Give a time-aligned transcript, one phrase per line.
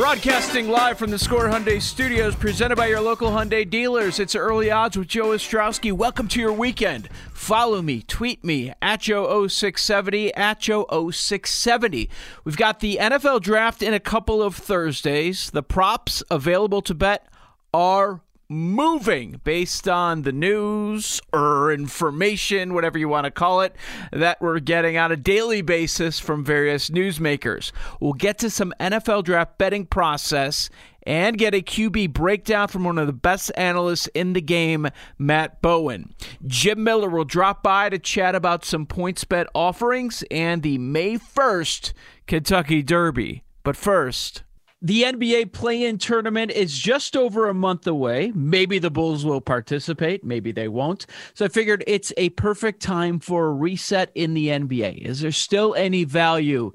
[0.00, 4.18] Broadcasting live from the Score Hyundai Studios, presented by your local Hyundai dealers.
[4.18, 5.92] It's early odds with Joe Ostrowski.
[5.92, 7.10] Welcome to your weekend.
[7.34, 12.08] Follow me, tweet me at Joe0670 at Joe0670.
[12.44, 15.50] We've got the NFL draft in a couple of Thursdays.
[15.50, 17.26] The props available to bet
[17.74, 23.74] are moving based on the news or information, whatever you want to call it,
[24.12, 27.70] that we're getting on a daily basis from various newsmakers.
[28.00, 30.68] We'll get to some NFL draft betting process
[31.04, 35.62] and get a QB breakdown from one of the best analysts in the game, Matt
[35.62, 36.12] Bowen.
[36.46, 41.92] Jim Miller will drop by to chat about some PointsBet offerings and the May 1st
[42.26, 43.44] Kentucky Derby.
[43.62, 44.42] But first,
[44.82, 48.32] the NBA play in tournament is just over a month away.
[48.34, 51.06] Maybe the Bulls will participate, maybe they won't.
[51.34, 55.02] So I figured it's a perfect time for a reset in the NBA.
[55.02, 56.72] Is there still any value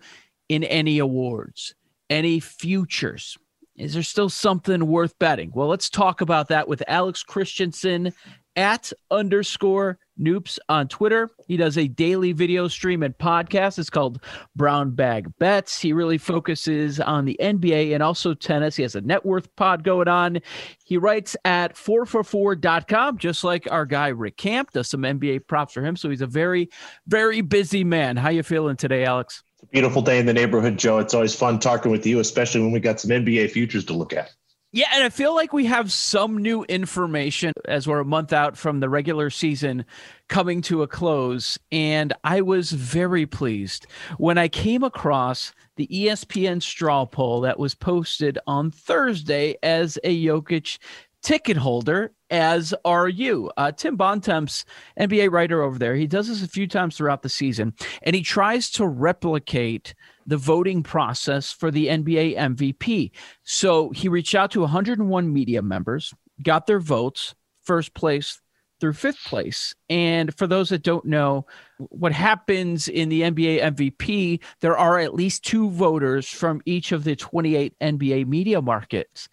[0.50, 1.74] in any awards,
[2.10, 3.38] any futures?
[3.76, 5.52] Is there still something worth betting?
[5.54, 8.14] Well, let's talk about that with Alex Christensen
[8.56, 11.32] at underscore Noops on Twitter.
[11.48, 13.80] He does a daily video stream and podcast.
[13.80, 14.22] It's called
[14.56, 15.80] Brown Bag Bets.
[15.80, 18.76] He really focuses on the NBA and also tennis.
[18.76, 20.40] He has a net worth pod going on.
[20.84, 25.84] He writes at 4for4.com, just like our guy Rick Camp does some NBA props for
[25.84, 25.96] him.
[25.96, 26.70] So he's a very,
[27.08, 28.18] very busy man.
[28.18, 29.44] How you feeling today, Alex?
[29.54, 31.00] It's a beautiful day in the neighborhood, Joe.
[31.00, 34.14] It's always fun talking with you, especially when we got some NBA futures to look
[34.14, 34.32] at.
[34.76, 38.58] Yeah, and I feel like we have some new information as we're a month out
[38.58, 39.86] from the regular season
[40.28, 41.58] coming to a close.
[41.72, 43.88] And I was very pleased
[44.18, 50.26] when I came across the ESPN straw poll that was posted on Thursday as a
[50.26, 50.78] Jokic
[51.26, 53.52] ticket holder, as are you.
[53.58, 54.64] Uh, Tim Bontemps,
[55.00, 58.22] NBA writer over there, he does this a few times throughout the season, and he
[58.22, 59.96] tries to replicate
[60.28, 63.12] the voting process for the NBA MVP.
[63.44, 67.34] So he reached out to 101 media members, got their votes,
[67.64, 68.40] first place
[68.80, 69.74] through fifth place.
[69.90, 71.46] And for those that don't know,
[71.78, 77.04] what happens in the NBA MVP, there are at least two voters from each of
[77.04, 79.30] the 28 NBA media markets.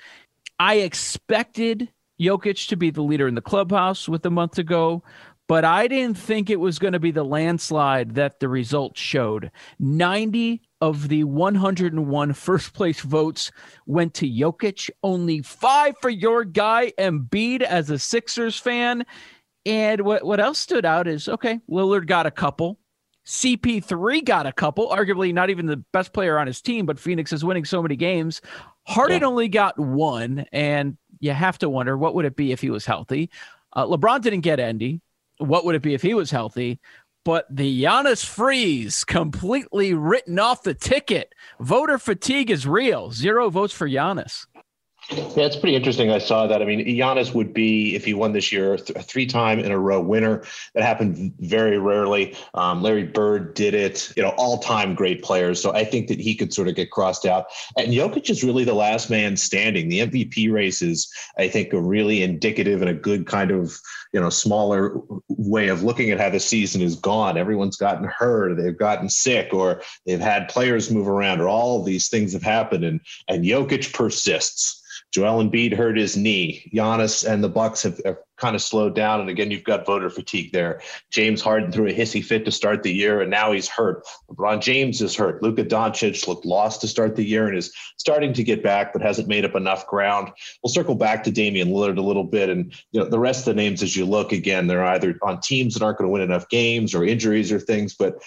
[0.63, 1.89] I expected
[2.21, 5.03] Jokic to be the leader in the clubhouse with a month to go,
[5.49, 9.51] but I didn't think it was going to be the landslide that the results showed.
[9.81, 13.51] 90 of the 101 first place votes
[13.87, 19.05] went to Jokic, only five for your guy Embiid as a Sixers fan.
[19.67, 22.79] And what, what else stood out is okay, Lillard got a couple.
[23.27, 27.33] CP3 got a couple, arguably not even the best player on his team, but Phoenix
[27.33, 28.41] is winning so many games.
[28.85, 29.27] Harden yeah.
[29.27, 32.85] only got one, and you have to wonder what would it be if he was
[32.85, 33.31] healthy.
[33.73, 35.01] Uh, LeBron didn't get Andy.
[35.39, 36.81] What would it be if he was healthy?
[37.25, 41.35] but the Giannis freeze completely written off the ticket.
[41.61, 43.11] Voter fatigue is real.
[43.13, 44.47] Zero votes for Giannis.
[45.13, 46.11] Yeah, it's pretty interesting.
[46.11, 46.63] I saw that.
[46.63, 49.79] I mean, Giannis would be, if he won this year, a three time in a
[49.79, 50.45] row winner.
[50.75, 52.37] That happened very rarely.
[52.55, 55.61] Um, Larry Bird did it, you know, all time great players.
[55.61, 57.47] So I think that he could sort of get crossed out.
[57.77, 59.89] And Jokic is really the last man standing.
[59.89, 63.79] The MVP races, I think, are really indicative and a good kind of,
[64.13, 67.37] you know, smaller way of looking at how the season is gone.
[67.37, 71.87] Everyone's gotten hurt, they've gotten sick, or they've had players move around, or all of
[71.87, 72.85] these things have happened.
[72.85, 74.82] And, and Jokic persists
[75.13, 76.71] Joel Embiid hurt his knee.
[76.73, 80.09] Giannis and the Bucks have, have kind of slowed down, and again, you've got voter
[80.09, 80.81] fatigue there.
[81.11, 84.05] James Harden threw a hissy fit to start the year, and now he's hurt.
[84.31, 85.43] LeBron James is hurt.
[85.43, 89.03] Luka Doncic looked lost to start the year and is starting to get back, but
[89.03, 90.31] hasn't made up enough ground.
[90.63, 93.55] We'll circle back to Damian Lillard a little bit, and you know the rest of
[93.55, 96.23] the names as you look again, they're either on teams that aren't going to win
[96.23, 98.23] enough games or injuries or things, but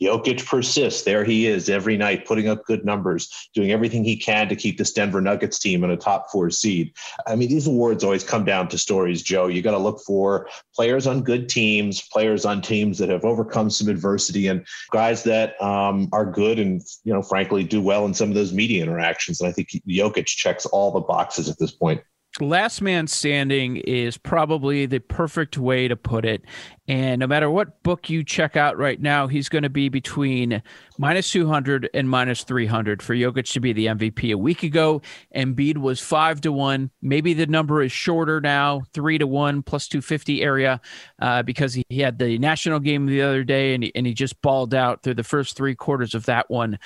[0.00, 1.02] Jokic persists.
[1.02, 4.78] There he is every night, putting up good numbers, doing everything he can to keep
[4.78, 6.92] this Denver Nuggets team in a top four seed.
[7.26, 9.48] I mean, these awards always come down to stories, Joe.
[9.48, 13.70] You got to look for players on good teams, players on teams that have overcome
[13.70, 18.14] some adversity, and guys that um, are good and, you know, frankly, do well in
[18.14, 19.40] some of those media interactions.
[19.40, 22.00] And I think Jokic checks all the boxes at this point.
[22.40, 26.44] Last man standing is probably the perfect way to put it.
[26.86, 30.62] And no matter what book you check out right now, he's going to be between
[30.98, 34.32] minus 200 and minus 300 for Jokic to be the MVP.
[34.32, 35.02] A week ago,
[35.34, 36.90] Embiid was five to one.
[37.02, 40.80] Maybe the number is shorter now, three to one plus 250 area,
[41.20, 44.14] uh, because he, he had the national game the other day and he, and he
[44.14, 46.78] just balled out through the first three quarters of that one.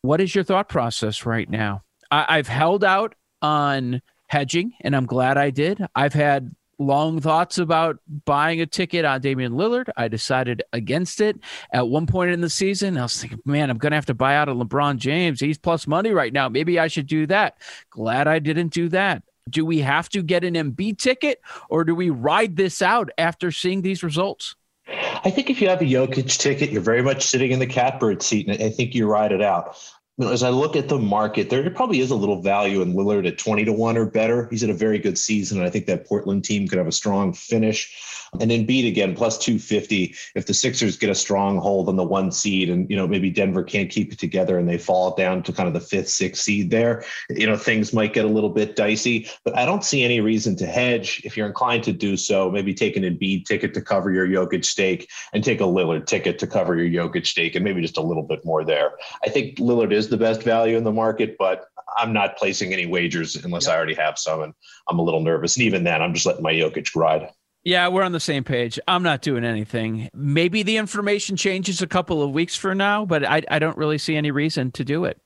[0.00, 1.82] What is your thought process right now?
[2.10, 4.00] I, I've held out on
[4.34, 5.78] hedging, and I'm glad I did.
[5.94, 9.90] I've had long thoughts about buying a ticket on Damian Lillard.
[9.96, 11.38] I decided against it
[11.72, 12.98] at one point in the season.
[12.98, 15.38] I was thinking, man, I'm going to have to buy out of LeBron James.
[15.38, 16.48] He's plus money right now.
[16.48, 17.58] Maybe I should do that.
[17.90, 19.22] Glad I didn't do that.
[19.48, 21.40] Do we have to get an MB ticket
[21.70, 24.56] or do we ride this out after seeing these results?
[24.88, 28.20] I think if you have a Jokic ticket, you're very much sitting in the catbird
[28.20, 29.78] seat, and I think you ride it out
[30.16, 32.94] you know, as I look at the market, there probably is a little value in
[32.94, 34.46] Lillard at 20 to 1 or better.
[34.48, 35.58] He's had a very good season.
[35.58, 37.92] And I think that Portland team could have a strong finish.
[38.32, 40.14] And then Embiid again, plus 250.
[40.34, 43.30] If the Sixers get a strong hold on the one seed and, you know, maybe
[43.30, 46.42] Denver can't keep it together and they fall down to kind of the fifth, sixth
[46.42, 49.28] seed there, you know, things might get a little bit dicey.
[49.44, 51.22] But I don't see any reason to hedge.
[51.24, 54.64] If you're inclined to do so, maybe take an Embiid ticket to cover your Jokic
[54.64, 58.02] stake and take a Lillard ticket to cover your Jokic stake and maybe just a
[58.02, 58.92] little bit more there.
[59.24, 61.66] I think Lillard is the best value in the market, but
[61.96, 63.74] I'm not placing any wagers unless yep.
[63.74, 64.42] I already have some.
[64.42, 64.54] And
[64.88, 65.56] I'm a little nervous.
[65.56, 67.30] And even then, I'm just letting my Jokic ride.
[67.64, 68.78] Yeah, we're on the same page.
[68.86, 70.10] I'm not doing anything.
[70.12, 73.96] Maybe the information changes a couple of weeks from now, but I, I don't really
[73.96, 75.18] see any reason to do it.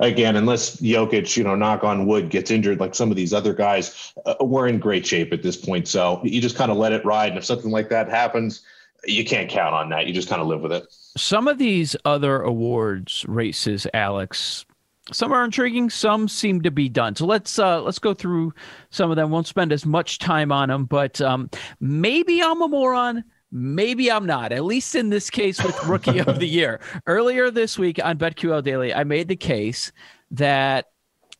[0.00, 3.52] Again, unless Jokic, you know, knock on wood, gets injured like some of these other
[3.52, 5.86] guys, uh, we're in great shape at this point.
[5.86, 7.28] So you just kind of let it ride.
[7.28, 8.62] And if something like that happens,
[9.08, 10.06] you can't count on that.
[10.06, 10.86] You just kind of live with it.
[11.16, 14.64] Some of these other awards races, Alex,
[15.12, 18.52] some are intriguing some seem to be done so let's uh let's go through
[18.90, 21.48] some of them won't spend as much time on them but um
[21.78, 23.22] maybe i'm a moron
[23.52, 27.78] maybe i'm not at least in this case with rookie of the year earlier this
[27.78, 29.92] week on betql daily i made the case
[30.32, 30.86] that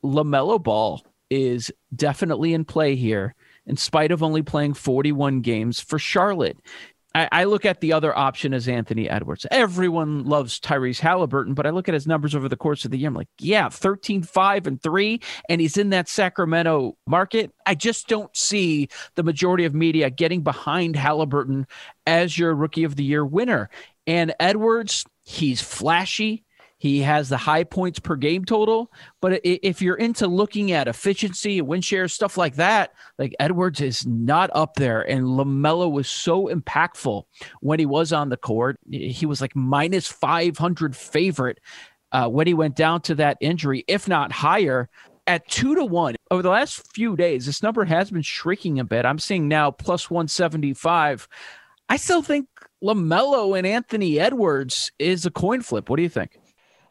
[0.04, 3.34] lamelo ball is definitely in play here
[3.66, 6.58] in spite of only playing 41 games for Charlotte.
[7.16, 9.46] I, I, look at the other option as Anthony Edwards.
[9.50, 12.98] Everyone loves Tyrese Halliburton, but I look at his numbers over the course of the
[12.98, 13.08] year.
[13.08, 17.54] I'm like, yeah, 13, 5, and 3, and he's in that Sacramento market.
[17.64, 21.66] I just don't see the majority of media getting behind Halliburton
[22.06, 23.70] as your rookie of the year winner.
[24.06, 26.44] And Edwards, he's flashy.
[26.86, 28.92] He has the high points per game total.
[29.20, 34.06] But if you're into looking at efficiency, win share, stuff like that, like Edwards is
[34.06, 35.02] not up there.
[35.02, 37.24] And LaMelo was so impactful
[37.60, 38.78] when he was on the court.
[38.88, 41.58] He was like minus 500 favorite
[42.12, 44.88] uh, when he went down to that injury, if not higher.
[45.28, 48.84] At two to one over the last few days, this number has been shrinking a
[48.84, 49.04] bit.
[49.04, 51.26] I'm seeing now plus 175.
[51.88, 52.46] I still think
[52.80, 55.90] LaMelo and Anthony Edwards is a coin flip.
[55.90, 56.38] What do you think?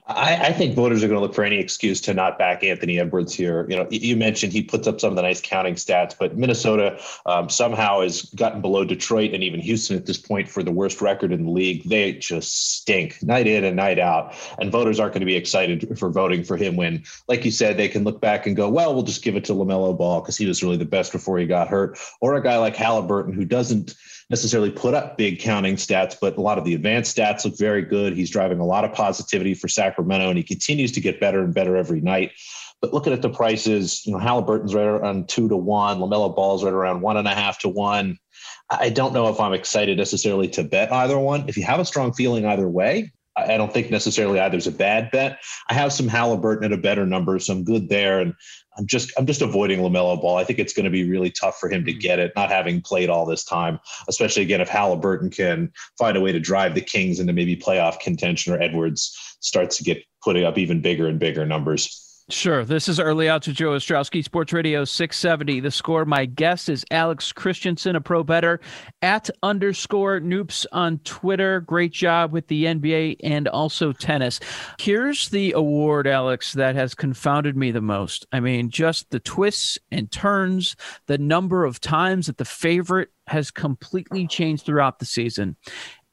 [0.07, 2.99] I, I, think voters are going to look for any excuse to not back Anthony
[2.99, 3.65] Edwards here.
[3.67, 6.99] You know, you mentioned he puts up some of the nice counting stats, but Minnesota
[7.25, 11.01] um, somehow has gotten below Detroit and even Houston at this point for the worst
[11.01, 11.89] record in the league.
[11.89, 15.97] They just stink night in and night out, and voters aren't going to be excited
[15.97, 18.93] for voting for him when, like you said, they can look back and go, "Well,
[18.93, 21.47] we'll just give it to Lamelo Ball because he was really the best before he
[21.47, 23.95] got hurt," or a guy like Halliburton who doesn't
[24.29, 27.83] necessarily put up big counting stats, but a lot of the advanced stats look very
[27.83, 28.15] good.
[28.15, 31.53] He's driving a lot of positivity for Sacramento, and he continues to get better and
[31.53, 32.31] better every night.
[32.81, 36.63] But looking at the prices, you know, Halliburton's right around two to one, LaMelo Ball's
[36.63, 38.17] right around one and a half to one.
[38.69, 41.47] I don't know if I'm excited necessarily to bet either one.
[41.47, 45.11] If you have a strong feeling either way, I don't think necessarily either's a bad
[45.11, 45.39] bet.
[45.69, 48.21] I have some Halliburton at a better number, so I'm good there.
[48.21, 48.33] And
[48.77, 50.37] I'm just I'm just avoiding Lamelo Ball.
[50.37, 51.99] I think it's going to be really tough for him to hmm.
[51.99, 53.79] get it, not having played all this time.
[54.07, 57.99] Especially again, if Halliburton can find a way to drive the Kings into maybe playoff
[57.99, 62.01] contention, or Edwards starts to get putting up even bigger and bigger numbers.
[62.29, 62.65] Sure.
[62.65, 65.59] This is Early Odds to Joe Ostrowski, Sports Radio 670.
[65.59, 66.05] The score.
[66.05, 68.59] My guest is Alex Christensen, a pro better
[69.03, 71.59] at underscore noops on Twitter.
[71.59, 74.39] Great job with the NBA and also tennis.
[74.79, 78.25] Here's the award, Alex, that has confounded me the most.
[78.31, 80.75] I mean, just the twists and turns,
[81.05, 85.57] the number of times that the favorite has completely changed throughout the season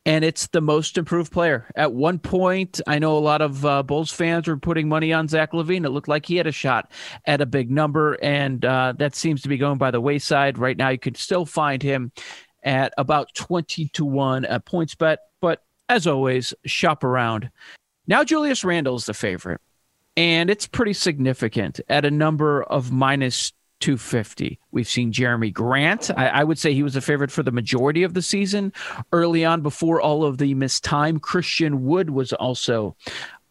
[0.05, 1.71] and it's the most improved player.
[1.77, 5.29] At one point, I know a lot of uh, Bulls fans were putting money on
[5.29, 5.85] Zach LaVine.
[5.85, 6.91] It looked like he had a shot
[7.27, 10.77] at a big number, and uh, that seems to be going by the wayside right
[10.77, 10.89] now.
[10.89, 12.13] You could still find him
[12.65, 17.51] at about twenty to one at points bet, but as always, shop around.
[18.07, 19.61] Now Julius Randle is the favorite,
[20.17, 23.53] and it's pretty significant at a number of minus
[23.83, 24.61] 250.
[24.71, 26.11] We've seen Jerami Grant.
[26.17, 28.73] I, I, would say he was a favorite for the majority of the season.
[29.13, 32.97] Early on, before all of the missed time, Christian Wood was also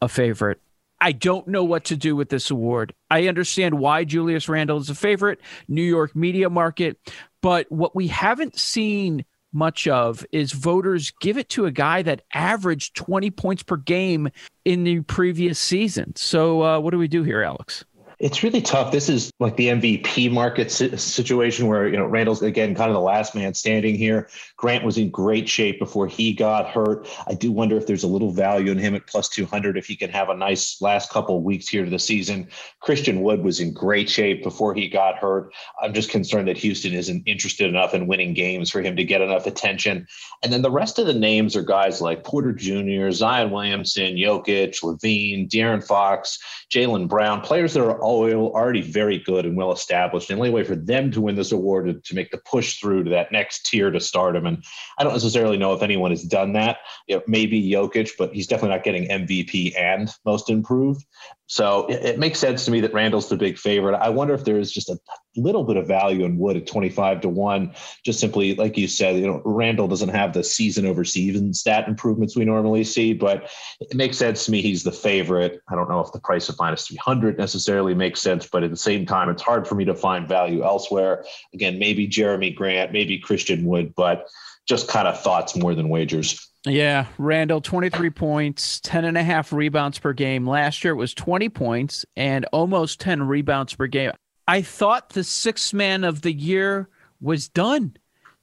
[0.02, 0.62] a favorite.
[1.02, 2.94] I don't know what to do with this award.
[3.10, 6.98] I understand why Julius Randle is a favorite, New York media market,
[7.42, 12.22] but what we haven't seen much of is voters give it to a guy that
[12.34, 14.30] averaged 20 points per game
[14.64, 16.16] in the previous season.
[16.16, 17.84] So, uh, what do we do here, Alex?
[18.22, 18.92] It's really tough.
[18.92, 23.02] This is like the MVP market situation where, you know, Randle's again kind of the
[23.02, 24.30] last man standing here.
[24.62, 27.08] Grant was in great shape before he got hurt.
[27.26, 29.96] I do wonder if there's a little value in him at plus 200 if he
[29.96, 32.48] can have a nice last couple of weeks here to the season.
[32.80, 35.52] Christian Wood was in great shape before he got hurt.
[35.82, 39.22] I'm just concerned that Houston isn't interested enough in winning games for him to get
[39.22, 40.06] enough attention.
[40.44, 44.80] And then the rest of the names are guys like Porter Jr., Zion Williamson, Jokic,
[44.84, 46.38] LaVine, De'Aaron Fox,
[46.72, 50.28] Jaylen Brown, players that are already very good and well established.
[50.28, 53.10] The only way for them to win this award to make the push through to
[53.10, 54.64] that next tier to stardom and
[54.98, 56.78] I don't necessarily know if anyone has done that.
[57.08, 61.06] You know, maybe Jokic, but he's definitely not getting MVP and most improved.
[61.48, 63.98] So it, it, makes sense to me that Randle's the big favorite.
[63.98, 64.98] I wonder if there is just a
[65.38, 67.74] little bit of value in Wood at 25 to 1.
[68.04, 71.88] Just simply, like you said, you know, Randle doesn't have the season over season stat
[71.88, 75.62] improvements we normally see, but it makes sense to me he's the favorite.
[75.70, 78.78] I don't know if the price of minus 300 necessarily makes sense, but at the
[78.78, 81.26] same time, it's hard for me to find value elsewhere.
[81.54, 84.28] Again, maybe Jerami Grant, maybe Christian Wood, but
[84.68, 86.48] just kind of thoughts more than wagers.
[86.66, 90.48] Yeah, Randle, 23 points, 10 and a half rebounds per game.
[90.48, 94.12] Last year it was 20 points and almost 10 rebounds per game.
[94.48, 97.96] I thought the sixth man of the year was done.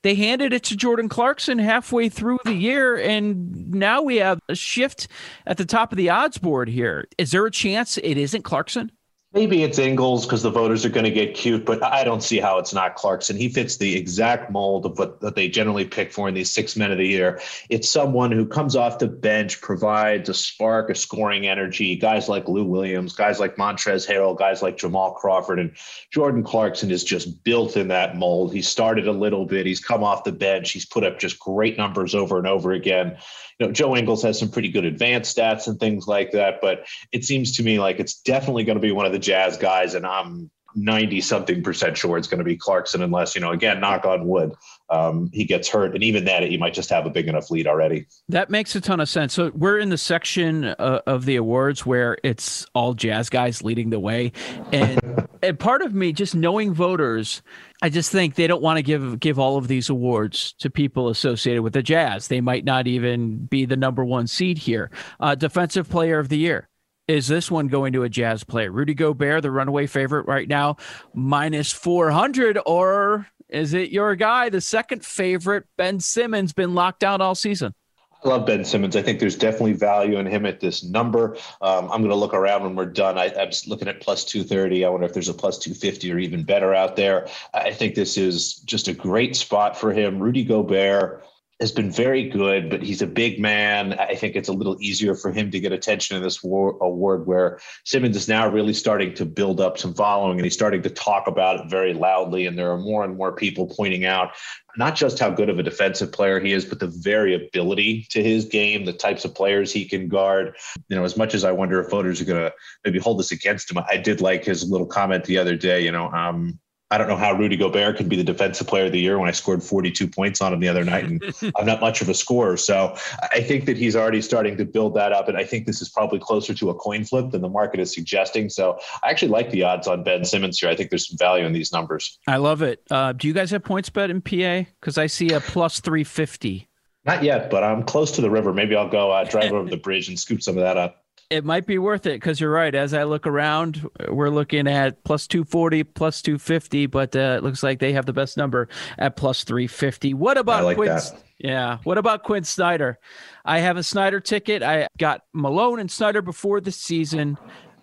[0.02, 4.54] They handed it to Jordan Clarkson halfway through the year, and now we have a
[4.54, 5.08] shift
[5.44, 7.08] at the top of the odds board here.
[7.18, 8.92] Is there a chance it isn't Clarkson?
[9.38, 12.40] Maybe it's Ingles because the voters are going to get cute, but I don't see
[12.40, 13.36] how it's not Clarkson.
[13.36, 16.74] He fits the exact mold of what that they generally pick for in these six
[16.74, 17.40] men of the year.
[17.70, 21.94] It's someone who comes off the bench, provides a spark, a scoring energy.
[21.94, 25.70] Guys like Lou Williams, guys like Montrezl Harrell, guys like Jamal Crawford, and
[26.10, 28.52] Jordan Clarkson is just built in that mold.
[28.52, 29.66] He started a little bit.
[29.66, 30.72] He's come off the bench.
[30.72, 33.16] He's put up just great numbers over and over again
[33.58, 36.86] you know, Joe Ingles has some pretty good advanced stats and things like that, but
[37.10, 39.94] it seems to me like it's definitely going to be one of the Jazz guys,
[39.94, 43.78] and I'm 90 something percent sure it's going to be Clarkson, unless, you know, again,
[43.78, 44.54] knock on wood,
[44.88, 45.94] um, he gets hurt.
[45.94, 48.06] And even that, he might just have a big enough lead already.
[48.30, 49.34] That makes a ton of sense.
[49.34, 53.90] So we're in the section uh, of the awards where it's all jazz guys leading
[53.90, 54.32] the way.
[54.72, 57.42] And, and part of me, just knowing voters,
[57.82, 61.10] I just think they don't want to give give all of these awards to people
[61.10, 62.28] associated with the Jazz.
[62.28, 64.90] They might not even be the number one seed here.
[65.20, 66.68] Uh, defensive Player of the Year
[67.08, 68.70] is this one going to a Jazz player?
[68.70, 70.76] Rudy Gobert, the runaway favorite right now,
[71.14, 77.22] minus 400, or is it your guy, the second favorite, Ben Simmons, been locked out
[77.22, 77.74] all season?
[78.22, 78.96] I love Ben Simmons.
[78.96, 81.36] I think there's definitely value in him at this number.
[81.62, 83.16] Um, I'm going to look around when we're done.
[83.16, 84.84] I, am looking at plus 230.
[84.84, 87.28] I wonder if there's a plus 250 or even better out there.
[87.54, 90.18] I think this is just a great spot for him.
[90.18, 91.24] Rudy Gobert
[91.60, 93.94] has been very good, but he's a big man.
[93.94, 97.26] I think it's a little easier for him to get attention in this war, award
[97.26, 100.90] where Simmons is now really starting to build up some following and he's starting to
[100.90, 102.46] talk about it very loudly.
[102.46, 104.30] And there are more and more people pointing out
[104.76, 108.44] not just how good of a defensive player he is, but the variability to his
[108.44, 110.56] game, the types of players he can guard.
[110.88, 112.52] You know, as much as I wonder if voters are going to
[112.84, 115.84] maybe hold this against him, I did like his little comment the other day.
[115.84, 116.60] You know, um,
[116.90, 119.28] I don't know how Rudy Gobert could be the defensive player of the year when
[119.28, 121.22] I scored 42 points on him the other night, and
[121.56, 122.56] I'm not much of a scorer.
[122.56, 122.96] So
[123.30, 125.90] I think that he's already starting to build that up, and I think this is
[125.90, 128.48] probably closer to a coin flip than the market is suggesting.
[128.48, 130.70] So I actually like the odds on Ben Simmons here.
[130.70, 132.18] I think there's some value in these numbers.
[132.26, 132.82] I love it.
[132.90, 134.70] Uh, do you guys have points bet in PA?
[134.80, 136.68] Because I see a plus 350.
[137.04, 138.54] Not yet, but I'm close to the river.
[138.54, 141.04] Maybe I'll go uh, drive over the bridge and scoop some of that up.
[141.30, 142.74] It might be worth it because you're right.
[142.74, 147.62] As I look around, we're looking at plus 240, plus 250, but uh, it looks
[147.62, 150.14] like they have the best number at plus 350.
[150.14, 150.88] What about like Quin?
[150.88, 151.22] that.
[151.38, 151.78] Yeah.
[151.84, 152.98] What about Quin Snyder?
[153.44, 154.62] I have a Snyder ticket.
[154.62, 157.36] I got Malone and Snyder before the season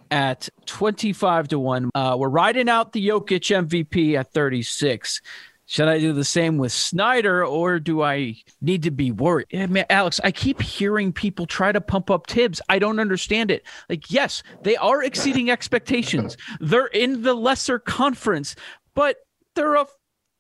[0.09, 1.91] at 25 to 1.
[1.93, 5.21] Uh, we're riding out the Jokic MVP at 36.
[5.67, 9.47] Should I do the same with Snyder or do I need to be worried?
[9.51, 12.61] Eh, man, Alex, I keep hearing people try to pump up Thibs.
[12.69, 13.65] I don't understand it.
[13.89, 16.37] Like, yes, they are exceeding expectations.
[16.59, 18.55] They're in the lesser conference,
[18.93, 19.17] but
[19.55, 19.87] they're a,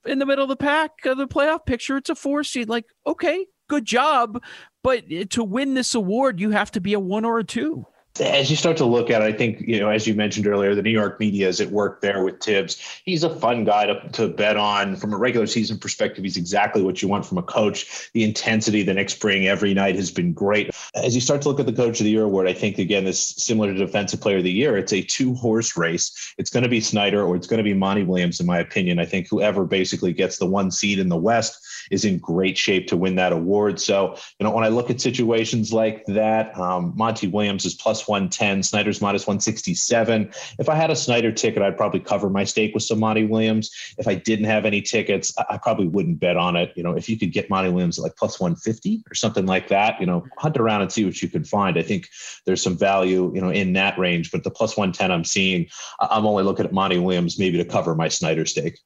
[0.05, 1.97] in the middle of the pack of the playoff picture.
[1.97, 2.69] It's a four seed.
[2.69, 4.43] Like, okay, good job.
[4.83, 7.87] But eh, to win this award, you have to be a one or a two
[8.19, 10.73] as you start to look at it, I think, you know, as you mentioned earlier,
[10.73, 12.81] the New York media is at work there with Thibs.
[13.03, 16.23] He's a fun guy to, to bet on from a regular season perspective.
[16.23, 18.09] He's exactly what you want from a coach.
[18.13, 20.71] The intensity the next spring every night has been great.
[20.95, 23.03] As you start to look at the Coach of the Year award, I think, again,
[23.03, 26.33] this similar to Defensive Player of the Year, it's a two horse race.
[26.37, 28.99] It's going to be Snyder or it's going to be Monty Williams, in my opinion.
[28.99, 31.59] I think whoever basically gets the one seed in the West
[31.91, 33.79] is in great shape to win that award.
[33.79, 38.07] So, you know, when I look at situations like that, um, Monty Williams is plus
[38.07, 40.31] 110, Snyder's minus 167.
[40.59, 43.71] If I had a Snyder ticket, I'd probably cover my stake with some Monty Williams.
[43.97, 46.71] If I didn't have any tickets, I probably wouldn't bet on it.
[46.75, 49.67] You know, if you could get Monty Williams at like plus 150 or something like
[49.69, 51.77] that, you know, hunt around and see what you can find.
[51.77, 52.09] I think
[52.45, 55.67] there's some value, you know, in that range, but the plus 110 I'm seeing,
[55.99, 58.79] I'm only looking at Monty Williams maybe to cover my Snyder stake.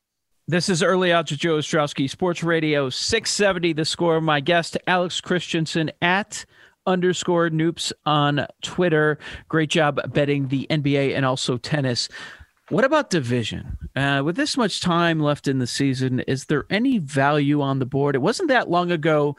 [0.50, 3.74] This is Early Odds with Joe Ostrowski, Sports Radio 670.
[3.74, 4.20] The score.
[4.20, 6.44] My guest, Alex Christensen at
[6.88, 9.20] underscore Noops on Twitter.
[9.48, 12.10] Great job betting the NBA and also tennis.
[12.70, 13.78] What about division?
[13.96, 17.86] Uh, with this much time left in the season, is there any value on the
[17.86, 18.16] board?
[18.16, 19.36] It wasn't that long ago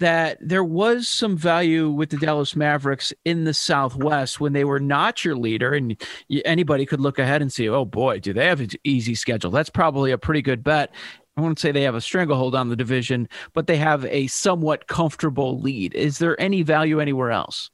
[0.00, 4.80] that there was some value with the Dallas Mavericks in the Southwest when they were
[4.80, 5.96] not your leader, and
[6.44, 9.50] anybody could look ahead and see, oh boy, do they have an easy schedule?
[9.50, 10.92] That's probably a pretty good bet.
[11.36, 14.88] I won't say they have a stranglehold on the division, but they have a somewhat
[14.88, 15.94] comfortable lead.
[15.94, 17.70] Is there any value anywhere else?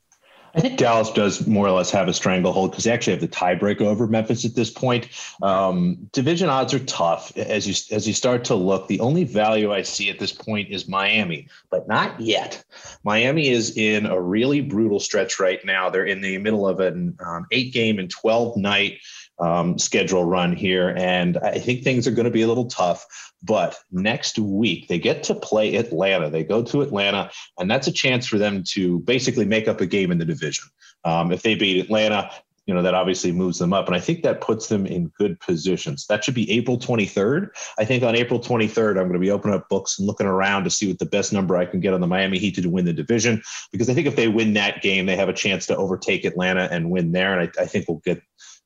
[0.57, 3.29] I think Dallas does more or less have a stranglehold because they actually have the
[3.29, 5.09] tiebreaker over Memphis at this point.
[5.43, 8.89] Um, division odds are tough as you as you start to look.
[8.89, 12.65] The only value I see at this point is Miami, but not yet.
[13.05, 15.91] Miami is in a really brutal stretch right now.
[15.91, 19.01] They're in the middle of an um, eight game and twelve night
[19.39, 20.95] um, schedule run here.
[20.97, 23.33] And I think things are going to be a little tough.
[23.47, 26.29] But next week, they get to play Atlanta.
[26.31, 29.87] They go to Atlanta, and that's a chance for them to basically make up a
[29.87, 30.65] game in the division.
[31.05, 32.31] Um, if they beat Atlanta,
[32.67, 35.39] you know that obviously moves them up and i think that puts them in good
[35.41, 39.31] positions that should be april 23rd i think on april 23rd i'm going to be
[39.31, 41.95] opening up books and looking around to see what the best number i can get
[41.95, 43.41] on the miami heat to win the division
[43.73, 46.69] because i think if they win that game they have a chance to overtake atlanta
[46.71, 48.21] and win there and i, I think we'll get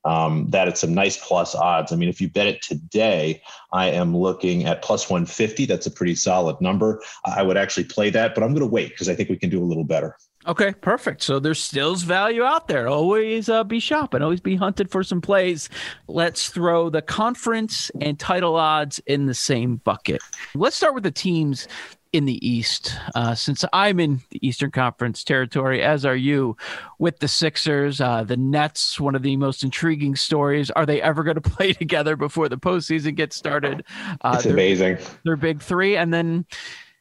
[0.04, 1.92] um, that at some nice plus odds.
[1.92, 5.66] I mean, if you bet it today, I am looking at plus 150.
[5.66, 7.02] That's a pretty solid number.
[7.24, 9.50] I would actually play that, but I'm going to wait because I think we can
[9.50, 10.16] do a little better.
[10.46, 11.22] Okay, perfect.
[11.22, 12.88] So there's still value out there.
[12.88, 15.68] Always uh, be shopping, always be hunted for some plays.
[16.08, 20.22] Let's throw the conference and title odds in the same bucket.
[20.54, 21.68] Let's start with the teams
[22.12, 26.56] in the East, uh, since I'm in the Eastern Conference territory, as are you,
[26.98, 28.98] with the Sixers, uh, the Nets.
[28.98, 30.70] One of the most intriguing stories.
[30.70, 33.84] Are they ever going to play together before the postseason gets started?
[34.22, 34.98] Uh, it's amazing.
[35.24, 36.46] They're big three, and then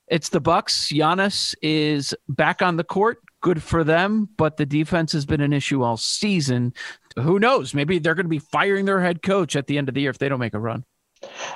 [0.08, 0.92] it's the Bucks.
[0.92, 3.20] Giannis is back on the court.
[3.42, 6.74] Good for them, but the defense has been an issue all season.
[7.16, 7.74] Who knows?
[7.74, 10.10] Maybe they're going to be firing their head coach at the end of the year
[10.10, 10.84] if they don't make a run.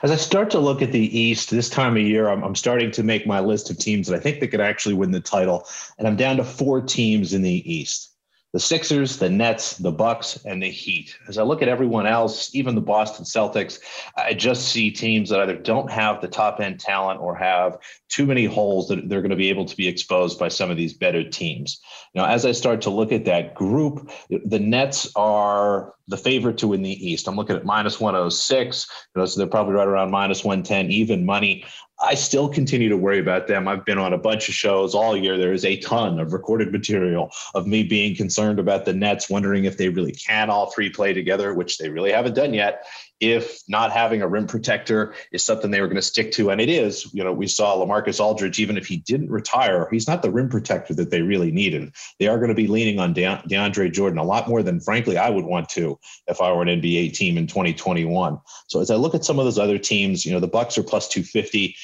[0.02, 2.92] As I start to look at the East this time of year, I'm, I'm, starting
[2.92, 5.68] to make my list of teams that I think they could actually win the title,
[5.98, 8.14] and I'm down to four teams in the East
[8.54, 11.18] the Sixers, the Nets, the Bucks, and the Heat.
[11.28, 13.80] As I look at everyone else, even the Boston Celtics,
[14.16, 18.28] I just see teams that either don't have the top end talent or have too
[18.28, 20.94] many holes that they're going to be able to be exposed by some of these
[20.94, 21.82] better teams.
[22.14, 26.68] Now, as I start to look at that group, the Nets are the favorite to
[26.68, 27.28] win the East.
[27.28, 28.88] I'm looking at minus 106.
[29.16, 31.66] You know, so they're probably right around minus 110, even money.
[32.02, 33.68] I still continue to worry about them.
[33.68, 35.38] I've been on a bunch of shows all year.
[35.38, 39.66] There is a ton of recorded material of me being concerned about the Nets, wondering
[39.66, 42.86] if they really can all three play together, which they really haven't done yet
[43.24, 46.52] if not having a rim protector is something they were going to stick to.
[46.52, 50.08] And it is, you know, we saw Lamarcus Aldridge, even if he didn't retire, he's
[50.08, 51.94] not the rim protector that they really needed.
[52.20, 55.18] They are going to be leaning on De- DeAndre Jordan a lot more than, frankly,
[55.18, 58.40] I would want to if I were an NBA team in 2021.
[58.68, 60.84] So as I look at some of those other teams, you know, the Bucks are
[60.84, 61.76] plus 250.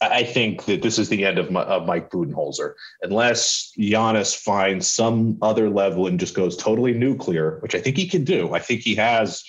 [0.00, 2.74] I think that this is the end of, of Mike Budenholzer.
[3.02, 8.08] Unless Giannis finds some other level and just goes totally nuclear, which I think he
[8.08, 8.54] can do.
[8.54, 9.42] I think he has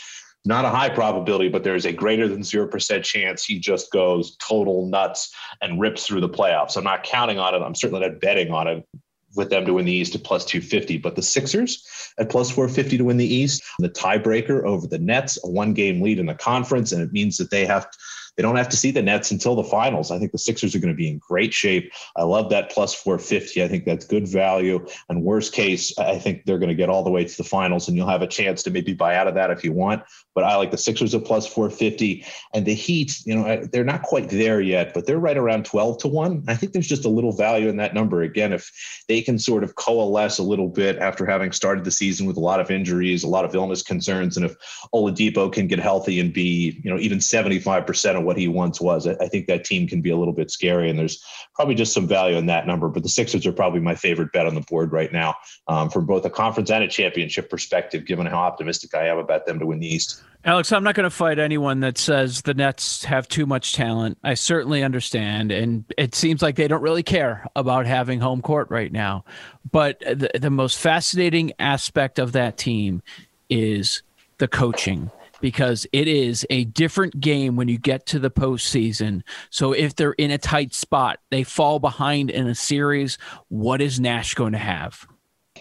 [0.46, 4.88] not a high probability, but there's a greater than 0% chance he just goes total
[4.88, 6.78] nuts and rips through the playoffs.
[6.78, 7.62] I'm not counting on it.
[7.62, 8.88] I'm certainly not betting on it
[9.36, 10.98] with them to win the East at plus 250.
[10.98, 11.86] But the Sixers
[12.18, 16.02] at plus 450 to win the East, the tiebreaker over the Nets, a one game
[16.02, 16.92] lead in the conference.
[16.92, 17.88] And it means that they have
[18.36, 20.12] they don't have to see the Nets until the finals.
[20.12, 21.92] I think the Sixers are going to be in great shape.
[22.16, 23.64] I love that plus 450.
[23.64, 24.86] I think that's good value.
[25.10, 27.88] And worst case, I think they're going to get all the way to the finals,
[27.88, 30.04] and you'll have a chance to maybe buy out of that if you want.
[30.34, 32.26] But I like the Sixers at plus 450.
[32.54, 36.00] And the Heat, you know, they're not quite there yet, but they're right around 12
[36.00, 36.44] to 1.
[36.48, 38.22] I think there's just a little value in that number.
[38.22, 38.70] Again, if
[39.08, 42.42] they can sort of coalesce a little bit after having started the season with a
[42.42, 44.56] lot of injuries, a lot of illness concerns, and if
[44.94, 49.08] Oladipo can get healthy and be, you know, even 75% of what he once was.
[49.08, 52.08] I, think that team can be a little bit scary, and there's probably just some
[52.08, 52.90] value in that number.
[52.90, 55.36] But the Sixers are probably my favorite bet on the board right now
[55.68, 59.46] um, from both a conference and a championship perspective, given how optimistic I am about
[59.46, 60.22] them to win the East.
[60.44, 64.20] Alex, I'm not going to fight anyone that says the Nets have too much talent.
[64.24, 65.52] I certainly understand.
[65.52, 69.26] And it seems like they don't really care about having home court right now.
[69.72, 73.02] But the, the most fascinating aspect of that team
[73.50, 74.04] is
[74.38, 75.10] the coaching
[75.46, 79.22] because it is a different game when you get to the postseason.
[79.52, 83.20] So if they're in a tight spot, they fall behind in a series.
[83.50, 85.06] What is Nash going to have?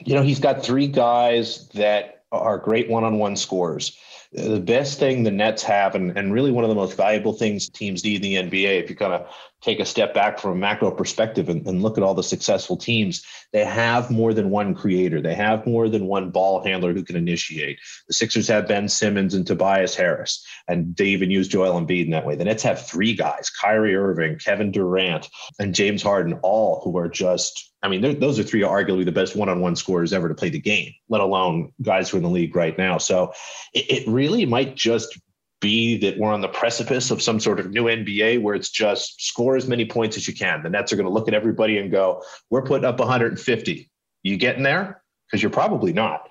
[0.03, 3.99] You know, he's got three guys that are great one on one scorers
[4.35, 7.69] the best thing the Nets have, and, and really one of the most valuable things
[7.69, 9.29] teams need in the NBA, if you kind of
[9.63, 12.77] take a step back from a macro perspective and, and, look at all the successful
[12.77, 15.23] teams, they have more than one creator.
[15.23, 17.79] They have more than one ball handler who can initiate.
[18.09, 22.11] The Sixers have Ben Simmons and Tobias Harris, and they even use Joel Embiid in
[22.11, 22.35] that way.
[22.35, 25.29] The Nets have three guys, Kyrie Irving, Kevin Durant,
[25.61, 29.37] and James Harden, all who are just I mean, those are three arguably the best
[29.37, 32.57] one-on-one scorers ever to play the game, let alone guys who are in the league
[32.57, 32.97] right now.
[32.97, 33.35] So
[33.75, 35.19] it, it really might just
[35.61, 39.23] be that we're on the precipice of some sort of new NBA where it's just
[39.23, 40.63] score as many points as you can.
[40.63, 43.91] The Nets are going to look at everybody and go, "We're putting up 150.
[44.23, 46.29] You getting there?" Because you're probably not.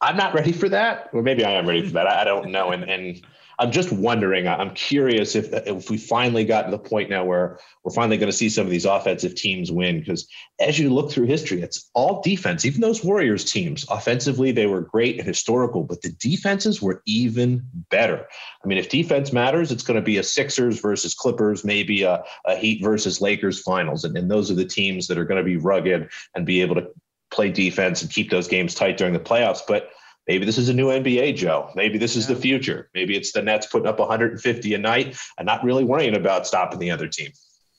[0.00, 2.06] I'm not ready for that, or maybe I am ready for that.
[2.06, 2.70] I, I don't know.
[2.70, 3.20] And and
[3.58, 4.48] I'm just wondering.
[4.48, 8.30] I'm curious if if we finally got to the point now where we're finally going
[8.30, 10.00] to see some of these offensive teams win.
[10.00, 10.26] Because
[10.60, 12.64] as you look through history, it's all defense.
[12.64, 17.62] Even those Warriors teams, offensively, they were great and historical, but the defenses were even
[17.90, 18.26] better.
[18.64, 22.22] I mean, if defense matters, it's going to be a Sixers versus Clippers, maybe a,
[22.46, 25.44] a Heat versus Lakers finals, and, and those are the teams that are going to
[25.44, 26.88] be rugged and be able to
[27.30, 29.60] play defense and keep those games tight during the playoffs.
[29.66, 29.90] But
[30.28, 31.70] Maybe this is a new NBA, Joe.
[31.74, 32.34] Maybe this is yeah.
[32.34, 32.90] the future.
[32.94, 36.78] Maybe it's the Nets putting up 150 a night and not really worrying about stopping
[36.78, 37.32] the other team.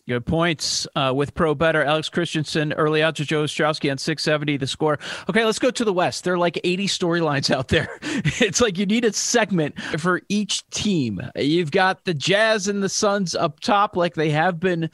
[0.06, 1.82] Good points uh, with Pro Better.
[1.82, 5.00] Alex Christensen, early odds to Joe Ostrowski on 670, the score.
[5.30, 6.26] Okay, let's go to the West.
[6.26, 8.00] There are like 80 storylines out there.
[8.42, 11.22] It's like you need a segment for each team.
[11.36, 14.90] You've got the Jazz and the Suns up top, like they have been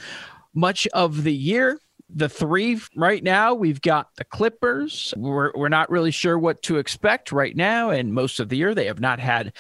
[0.54, 5.14] much of the year the three right now, we've got the Clippers.
[5.16, 7.92] We're, we're not really sure what to expect right now.
[7.92, 9.54] And most of the year, they have not had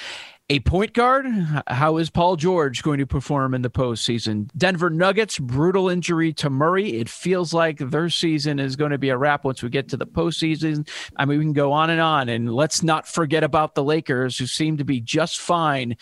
[0.51, 1.27] a point guard.
[1.67, 4.49] How is Paul George going to perform in the postseason?
[4.57, 6.93] Denver Nuggets, brutal injury to Murray.
[6.93, 9.97] It feels like their season is going to be a wrap once we get to
[9.97, 10.89] the postseason.
[11.17, 12.29] I mean, we can go on and on.
[12.29, 15.95] And let's not forget about the Lakers, who seem to be just fine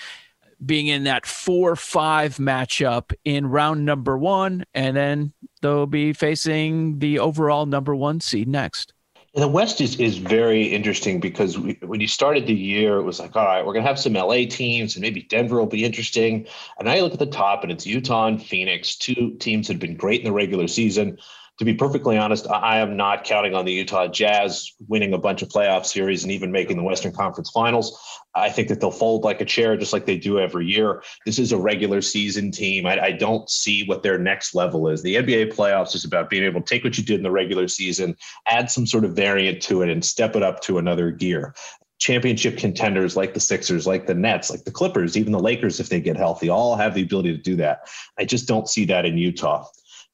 [0.66, 4.64] being in that 4 5 matchup in round number one.
[4.74, 8.94] And then they'll be facing the overall number one seed next.
[9.34, 13.20] The West is, is very interesting because we, when you started the year, it was
[13.20, 15.86] like, all right, we're going to have some LA teams and maybe Denver will be
[15.86, 16.48] interesting.
[16.80, 19.80] And I look at the top and it's Utah and Phoenix, two teams that have
[19.80, 21.20] been great in the regular season
[21.58, 25.42] to be perfectly honest, I am not counting on the Utah Jazz winning a bunch
[25.42, 28.00] of playoff series and even making the Western Conference Finals.
[28.36, 31.02] I think that they'll fold like a chair, just like they do every year.
[31.26, 32.86] This is a regular season team.
[32.86, 35.02] I, I, don't see what their next level is.
[35.02, 37.68] The NBA playoffs is about being able to take what you did in the regular
[37.68, 38.16] season,
[38.46, 41.56] add some sort of variant to it, and step it up to another gear.
[41.98, 45.90] Championship contenders like the Sixers, like the Nets, like the Clippers, even the Lakers, if
[45.90, 47.88] they get healthy, all have the ability to do that.
[48.20, 49.66] I just don't see that in Utah.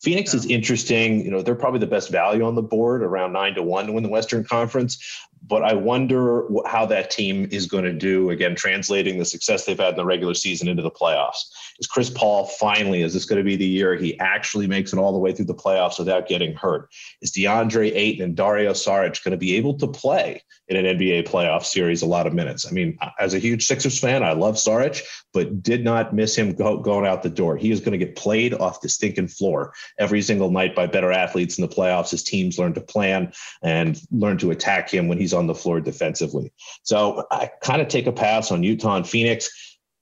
[0.04, 1.24] Phoenix is interesting.
[1.24, 3.94] You know, they're probably the best value on the board, around nine to one to
[3.94, 4.98] win the Western Conference.
[5.46, 9.78] But I wonder how that team is going to do again, translating the success they've
[9.78, 11.44] had in the regular season into the playoffs.
[11.80, 15.00] Is Chris Paul finally, is this going to be the year he actually makes it
[15.00, 16.90] all the way through the playoffs without getting hurt?
[17.22, 21.28] Is DeAndre Ayton and Dario Saric going to be able to play in an NBA
[21.28, 22.66] playoff series a lot of minutes?
[22.66, 25.02] I mean, as a huge Sixers fan, I love Saric,
[25.34, 27.58] but did not miss him go, going out the door.
[27.58, 31.12] He is going to get played off the stinking floor every single night by better
[31.12, 35.18] athletes in the playoffs as teams learn to plan and learn to attack him when
[35.18, 36.52] he's on the floor defensively.
[36.84, 39.50] So I kind of take a pass on Utah and Phoenix.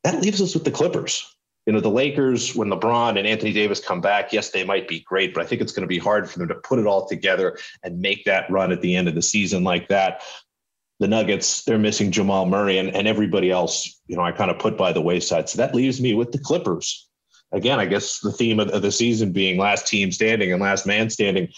[0.03, 1.27] That leaves us with the Clippers.
[1.65, 5.01] You know, the Lakers, when LeBron and Anthony Davis come back, yes, they might be
[5.01, 7.07] great, but I think it's going to be hard for them to put it all
[7.07, 10.23] together and make that run at the end of the season like that.
[10.99, 14.59] The Nuggets, they're missing Jamal Murray and, and everybody else, you know, I kind of
[14.59, 15.49] put by the wayside.
[15.49, 17.07] So that leaves me with the Clippers
[17.51, 20.85] again, I guess the theme of, of, the season being last team standing and last
[20.85, 21.49] man standing.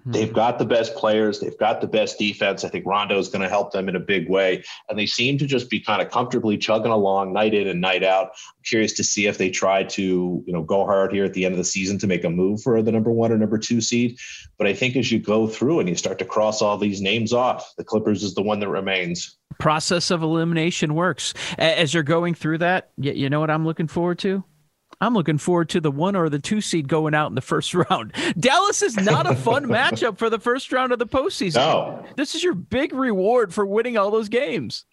[0.00, 0.12] Mm-hmm.
[0.12, 1.40] They've got the best players.
[1.40, 2.64] They've got the best defense.
[2.64, 4.64] I think Rondo is going to help them in a big way.
[4.88, 8.02] And they seem to just be kind of comfortably chugging along night in and night
[8.02, 8.28] out.
[8.28, 11.44] I'm curious to see if they try to, you know, go hard here at the
[11.44, 13.82] end of the season to make a move for the number one or number two
[13.82, 14.18] seed.
[14.56, 17.34] But I think as you go through and you start to cross all these names
[17.34, 19.36] off, the Clippers is the one that remains.
[19.58, 21.34] Process of elimination works.
[21.58, 24.44] As you're going through that, you know what I'm looking forward to?
[25.00, 27.74] I'm looking forward to the one or the two seed going out in the first
[27.90, 28.12] round.
[28.38, 31.56] Dallas is not a fun matchup for the first round of the postseason.
[31.56, 32.04] No.
[32.16, 34.84] This is your big reward for winning all those games.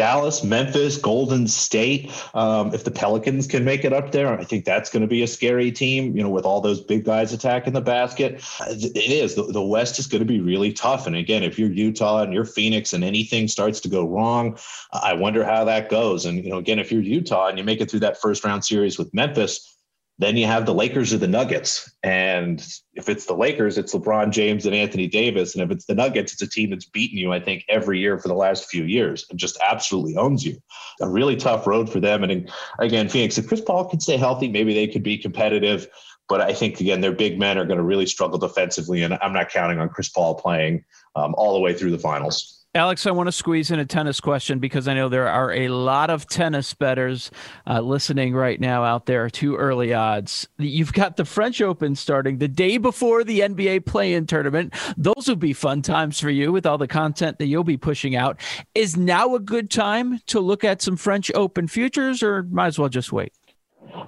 [0.00, 2.10] Dallas, Memphis, Golden State.
[2.32, 5.22] Um, if the Pelicans can make it up there, I think that's going to be
[5.22, 8.42] a scary team, you know, with all those big guys attacking the basket.
[8.66, 9.34] It is.
[9.34, 11.06] The, the West is going to be really tough.
[11.06, 14.56] And again, if you're Utah and you're Phoenix and anything starts to go wrong,
[14.90, 16.24] I wonder how that goes.
[16.24, 18.64] And, you know, again, if you're Utah and you make it through that first round
[18.64, 19.76] series with Memphis,
[20.20, 21.90] then you have the Lakers or the Nuggets.
[22.02, 25.54] And if it's the Lakers, it's LeBron James and Anthony Davis.
[25.54, 28.18] And if it's the Nuggets, it's a team that's beaten you, I think, every year
[28.18, 30.58] for the last few years and just absolutely owns you.
[31.00, 32.22] A really tough road for them.
[32.22, 35.88] And again, Phoenix, if Chris Paul can stay healthy, maybe they could be competitive.
[36.28, 39.02] But I think, again, their big men are going to really struggle defensively.
[39.02, 40.84] And I'm not counting on Chris Paul playing
[41.16, 42.59] um, all the way through the finals.
[42.72, 45.66] Alex, I want to squeeze in a tennis question because I know there are a
[45.70, 47.32] lot of tennis betters
[47.66, 49.28] uh, listening right now out there.
[49.28, 50.46] Too early odds.
[50.56, 54.72] You've got the French Open starting the day before the NBA play-in tournament.
[54.96, 58.14] Those will be fun times for you with all the content that you'll be pushing
[58.14, 58.38] out.
[58.76, 62.78] Is now a good time to look at some French Open futures, or might as
[62.78, 63.32] well just wait?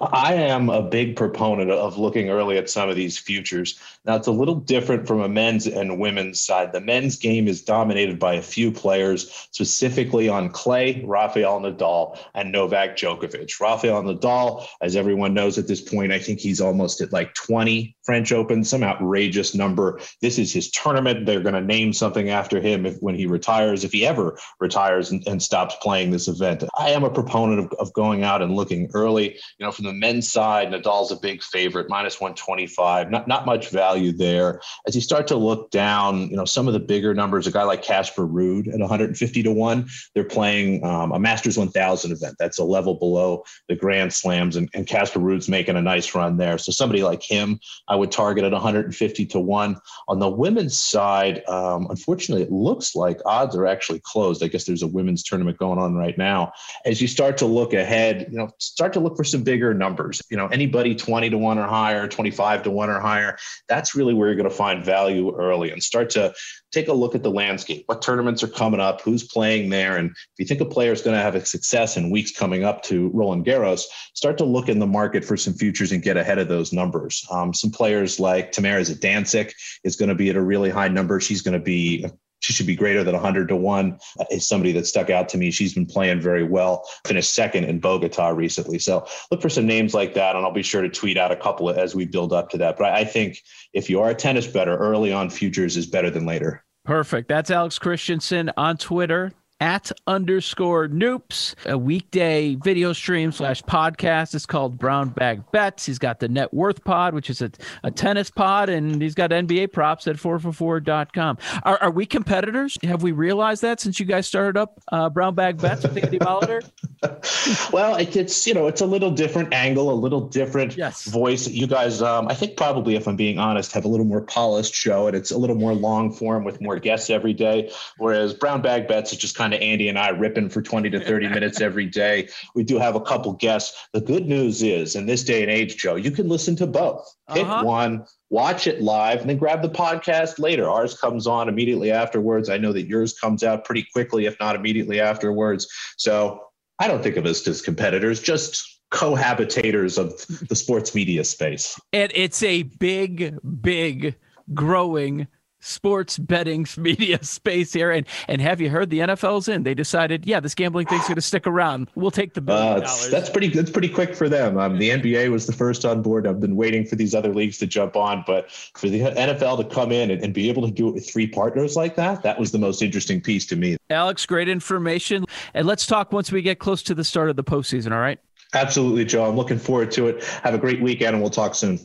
[0.00, 3.78] I am a big proponent of looking early at some of these futures.
[4.04, 6.72] Now, it's a little different from a men's and women's side.
[6.72, 12.50] The men's game is dominated by a few players, specifically on clay, Rafael Nadal and
[12.50, 13.60] Novak Djokovic.
[13.60, 17.96] Rafael Nadal, as everyone knows at this point, I think he's almost at like 20
[18.02, 20.00] French Open, some outrageous number.
[20.20, 21.26] This is his tournament.
[21.26, 25.12] They're going to name something after him if, when he retires, if he ever retires
[25.12, 26.64] and, and stops playing this event.
[26.76, 29.38] I am a proponent of, of going out and looking early.
[29.62, 33.12] You know, from the men's side, Nadal's a big favorite, minus 125.
[33.12, 34.60] Not not much value there.
[34.88, 37.62] As you start to look down, you know, some of the bigger numbers, a guy
[37.62, 42.34] like Casper Ruud at 150 to 1, they're playing um, a Masters 1000 event.
[42.40, 46.58] That's a level below the Grand Slams, and, Casper Ruud's making a nice run there.
[46.58, 49.76] So somebody like him, I would target at 150 to 1.
[50.08, 54.42] On the women's side, um, unfortunately, it looks like odds are actually closed.
[54.42, 56.52] I guess there's a women's tournament going on right now.
[56.84, 60.22] As you start to look ahead, you know, start to look for some bigger numbers.
[60.30, 63.36] You know, anybody 20 to 1 or higher, 25 to 1 or higher,
[63.68, 66.32] that's really where you're going to find value early and start to
[66.72, 67.82] take a look at the landscape.
[67.84, 69.02] What tournaments are coming up?
[69.02, 69.98] Who's playing there?
[69.98, 72.64] And if you think a player is going to have a success in weeks coming
[72.64, 73.82] up to Roland Garros,
[74.14, 77.22] start to look in the market for some futures and get ahead of those numbers.
[77.30, 79.52] Um, some players like Tamara Zidansek
[79.84, 81.20] is going to be at a really high number.
[81.20, 82.06] She's going to be
[82.42, 85.38] she should be greater than 100 to 1 uh, is somebody that stuck out to
[85.38, 85.50] me.
[85.50, 88.78] She's been playing very well, finished second in Bogota recently.
[88.78, 91.36] So look for some names like that, and I'll be sure to tweet out a
[91.36, 92.76] couple as we build up to that.
[92.76, 93.38] But I think
[93.72, 96.64] if you are a tennis better, early on futures is better than later.
[96.84, 97.28] Perfect.
[97.28, 104.34] That's Alex Christensen on Twitter at underscore noops, a weekday video stream slash podcast.
[104.34, 105.86] It's called Brown Bag Bets.
[105.86, 107.52] He's got the Net Worth Pod, which is a,
[107.84, 111.38] a tennis pod, and he's got NBA props at 4for4.com.
[111.62, 112.76] Are, are we competitors?
[112.82, 116.18] Have we realized that since you guys started up uh, Brown Bag Bets with Andy
[116.18, 116.68] Molitor?
[117.72, 121.04] well, it, it's, you know, it's a little different angle, a little different yes.
[121.04, 121.46] voice.
[121.46, 124.74] You guys, um, I think probably, if I'm being honest, have a little more polished
[124.74, 128.60] show, and it's a little more long form with more guests every day, whereas Brown
[128.60, 131.60] Bag Bets is just kind to Andy and I ripping for 20 to 30 minutes
[131.60, 132.28] every day.
[132.54, 133.86] We do have a couple guests.
[133.92, 137.14] The good news is, in this day and age, Joe, you can listen to both.
[137.32, 137.64] Pick uh-huh.
[137.64, 140.68] one, watch it live, and then grab the podcast later.
[140.68, 142.48] Ours comes on immediately afterwards.
[142.48, 145.68] I know that yours comes out pretty quickly, if not immediately afterwards.
[145.96, 146.42] So
[146.78, 151.80] I don't think of us as competitors, just cohabitators of the sports media space.
[151.92, 154.16] And it's a big, big,
[154.54, 155.26] growing
[155.62, 157.90] sports betting media space here.
[157.90, 159.62] And and have you heard the NFL's in?
[159.62, 161.88] They decided, yeah, this gambling thing's going to stick around.
[161.94, 163.10] We'll take the billion uh, dollars.
[163.10, 163.48] That's pretty.
[163.48, 164.58] That's pretty quick for them.
[164.58, 166.26] Um, the NBA was the first on board.
[166.26, 169.74] I've been waiting for these other leagues to jump on, but for the NFL to
[169.74, 172.38] come in and, and be able to do it with three partners like that, that
[172.38, 173.76] was the most interesting piece to me.
[173.90, 175.24] Alex, great information.
[175.54, 177.92] And let's talk once we get close to the start of the postseason.
[177.92, 178.18] All right.
[178.54, 179.24] Absolutely, Joe.
[179.24, 180.22] I'm looking forward to it.
[180.24, 181.78] Have a great weekend, and we'll talk soon.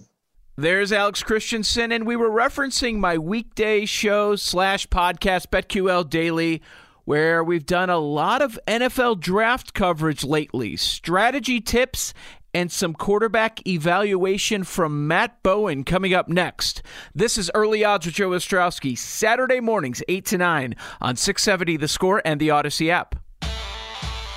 [0.59, 6.63] There's Alex Christensen, and we were referencing my weekday show slash podcast, BetQL Daily,
[7.05, 12.11] where we've done a lot of NFL draft coverage lately, strategy tips,
[12.55, 16.81] and some quarterback evaluation from Matt Bowen coming up next.
[17.13, 21.87] This is Early Odds with Joe Ostrowski, Saturday mornings, 8 to 9 on 670 The
[21.87, 23.13] Score and the Audacy app.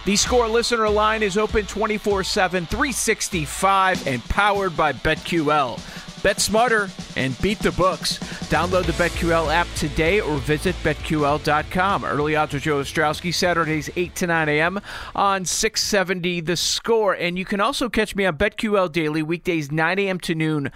[0.07, 5.79] The Score listener line is open 24 7, 365, and powered by BetQL.
[6.23, 8.19] Bet smarter and beat the books.
[8.51, 12.05] Download the BetQL app today or visit BetQL.com.
[12.05, 14.81] Early odds with Joe Ostrowski, Saturdays 8 to 9 a.m.
[15.15, 17.15] on 670 The Score.
[17.15, 20.21] And you can also catch me on BetQL Daily, weekdays 9 a.m.
[20.21, 20.71] to noon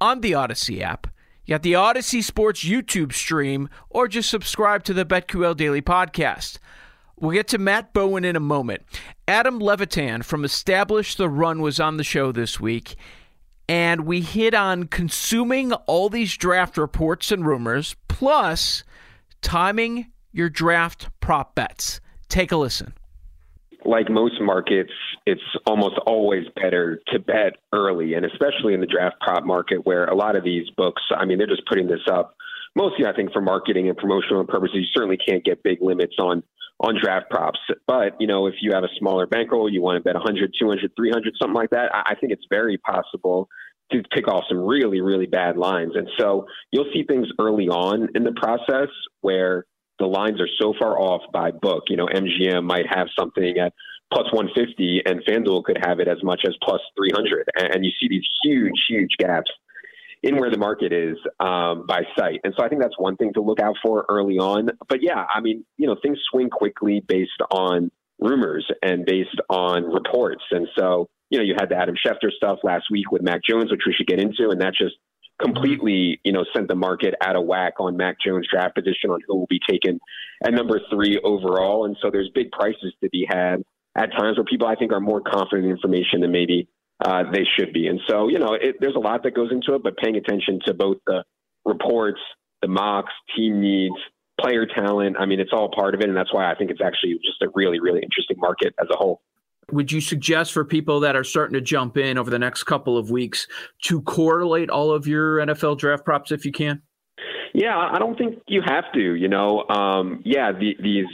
[0.00, 1.08] on the Audacy app.
[1.44, 6.58] You got the Audacy Sports YouTube stream, or just subscribe to the BetQL Daily podcast.
[7.18, 8.82] We'll get to Matt Bowen in a moment.
[9.28, 12.96] Adam Levitan from Establish the Run was on the show this week
[13.68, 18.84] and we hit on consuming all these draft reports and rumors, plus
[19.42, 22.00] timing your draft prop bets.
[22.28, 22.92] Take a listen.
[23.84, 24.92] Like most markets,
[25.26, 30.06] it's almost always better to bet early, and especially in the draft prop market where
[30.06, 32.36] a lot of these books, I mean, they're just putting this up
[32.74, 34.76] mostly, I think, for marketing and promotional purposes.
[34.76, 36.42] You certainly can't get big limits on
[36.80, 37.58] on draft props.
[37.86, 40.92] But, you know, if you have a smaller bankroll, you want to bet 100, 200,
[40.96, 43.48] 300, something like that, I think it's very possible
[43.92, 45.92] to pick off some really, really bad lines.
[45.94, 48.88] And so you'll see things early on in the process
[49.20, 49.64] where
[49.98, 51.84] the lines are so far off by book.
[51.88, 53.72] You know, MGM might have something at
[54.12, 57.48] plus 150 and FanDuel could have it as much as plus 300.
[57.56, 59.50] And you see these huge, huge gaps
[60.26, 62.40] in where the market is um, by site.
[62.42, 64.70] And so I think that's one thing to look out for early on.
[64.88, 69.84] But yeah, I mean, you know, things swing quickly based on rumors and based on
[69.84, 70.42] reports.
[70.50, 73.70] And so, you know, you had the Adam Schefter stuff last week with Mac Jones,
[73.70, 74.96] which we should get into, and that just
[75.40, 79.20] completely, you know, sent the market out of whack on Mac Jones' draft position on
[79.26, 80.00] who will be taken
[80.44, 81.84] at number three overall.
[81.84, 83.62] And so there's big prices to be had
[83.96, 86.68] at times where people I think are more confident in information than maybe
[87.04, 87.86] uh, they should be.
[87.86, 90.60] And so, you know, it, there's a lot that goes into it, but paying attention
[90.66, 91.24] to both the
[91.64, 92.20] reports,
[92.62, 93.96] the mocks, team needs,
[94.40, 95.16] player talent.
[95.18, 96.08] I mean, it's all part of it.
[96.08, 98.96] And that's why I think it's actually just a really, really interesting market as a
[98.96, 99.20] whole.
[99.72, 102.96] Would you suggest for people that are starting to jump in over the next couple
[102.96, 103.48] of weeks
[103.82, 106.82] to correlate all of your NFL draft props if you can?
[107.52, 109.14] Yeah, I don't think you have to.
[109.14, 111.06] You know, um, yeah, the, these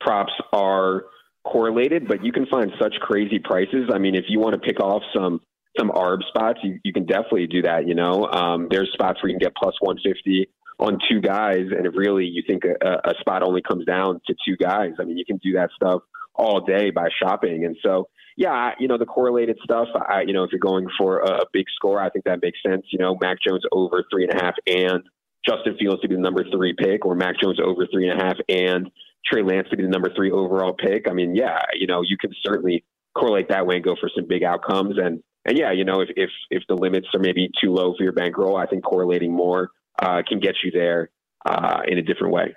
[0.00, 1.04] props are
[1.44, 3.90] correlated, but you can find such crazy prices.
[3.92, 5.40] I mean, if you want to pick off some
[5.78, 7.88] some ARB spots, you, you can definitely do that.
[7.88, 11.86] You know, um, there's spots where you can get plus 150 on two guys, and
[11.86, 15.18] if really you think a, a spot only comes down to two guys, I mean,
[15.18, 16.02] you can do that stuff
[16.34, 17.64] all day by shopping.
[17.64, 21.20] And so, yeah, you know, the correlated stuff, I, you know, if you're going for
[21.20, 22.86] a, a big score, I think that makes sense.
[22.90, 25.02] You know, Mac Jones over three and a half and
[25.46, 28.24] Justin Fields to be the number three pick, or Mac Jones over three and a
[28.24, 28.90] half and
[29.26, 31.08] Trey Lance to be the number three overall pick.
[31.08, 32.84] I mean, yeah, you know, you can certainly
[33.14, 34.96] correlate that way and go for some big outcomes.
[34.98, 38.02] And and yeah, you know, if if if the limits are maybe too low for
[38.02, 41.10] your bankroll, I think correlating more uh, can get you there
[41.46, 42.54] uh, in a different way.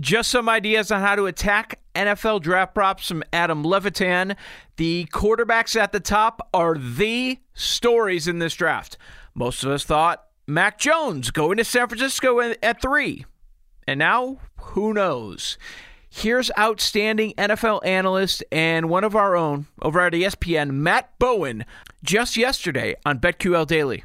[0.00, 4.36] Just some ideas on how to attack NFL draft props from Adam Levitan.
[4.76, 8.96] The quarterbacks at the top are the stories in this draft.
[9.34, 13.26] Most of us thought Mac Jones going to San Francisco at three.
[13.88, 15.58] And now, who knows?
[16.10, 21.64] Here's outstanding NFL analyst and one of our own over at ESPN, Matt Bowen,
[22.02, 24.04] just yesterday on BetQL Daily.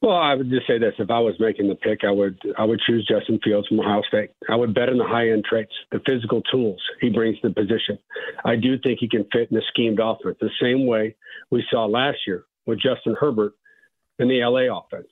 [0.00, 2.64] Well, I would just say this: if I was making the pick, I would I
[2.64, 4.30] would choose Justin Fields from Ohio State.
[4.48, 7.54] I would bet on the high end traits, the physical tools he brings to the
[7.54, 7.98] position.
[8.44, 11.16] I do think he can fit in the schemed offense the same way
[11.50, 13.54] we saw last year with Justin Herbert
[14.20, 15.08] in the LA offense.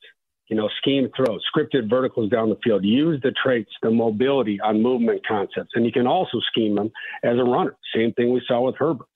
[0.48, 2.84] You know, scheme throws, scripted verticals down the field.
[2.84, 5.70] Use the traits, the mobility on movement concepts.
[5.74, 6.90] And you can also scheme them
[7.24, 7.76] as a runner.
[7.94, 9.08] Same thing we saw with Herbert.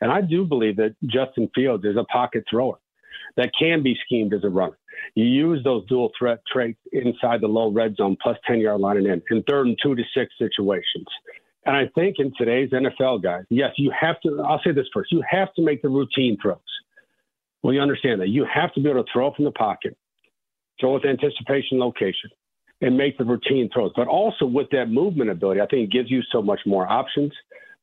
[0.00, 2.78] And I do believe that Justin Fields is a pocket thrower
[3.36, 4.78] that can be schemed as a runner.
[5.14, 8.98] You use those dual threat traits inside the low red zone plus 10 yard line
[8.98, 11.06] and in, in third and two to six situations.
[11.66, 15.12] And I think in today's NFL, guys, yes, you have to, I'll say this first,
[15.12, 16.58] you have to make the routine throws.
[17.62, 18.28] Well, you understand that.
[18.28, 19.96] You have to be able to throw from the pocket,
[20.80, 22.30] throw with anticipation location,
[22.80, 23.92] and make the routine throws.
[23.94, 27.32] But also with that movement ability, I think it gives you so much more options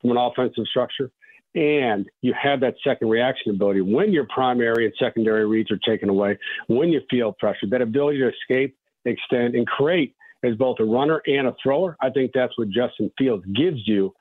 [0.02, 1.12] from an offensive structure
[1.58, 6.08] and you have that second reaction ability when your primary and secondary reads are taken
[6.08, 6.38] away,
[6.68, 11.22] when you feel pressure, that ability to escape, extend, and create as both a runner
[11.26, 11.98] and a thrower.
[12.00, 14.14] I think that's what Justin Fields gives you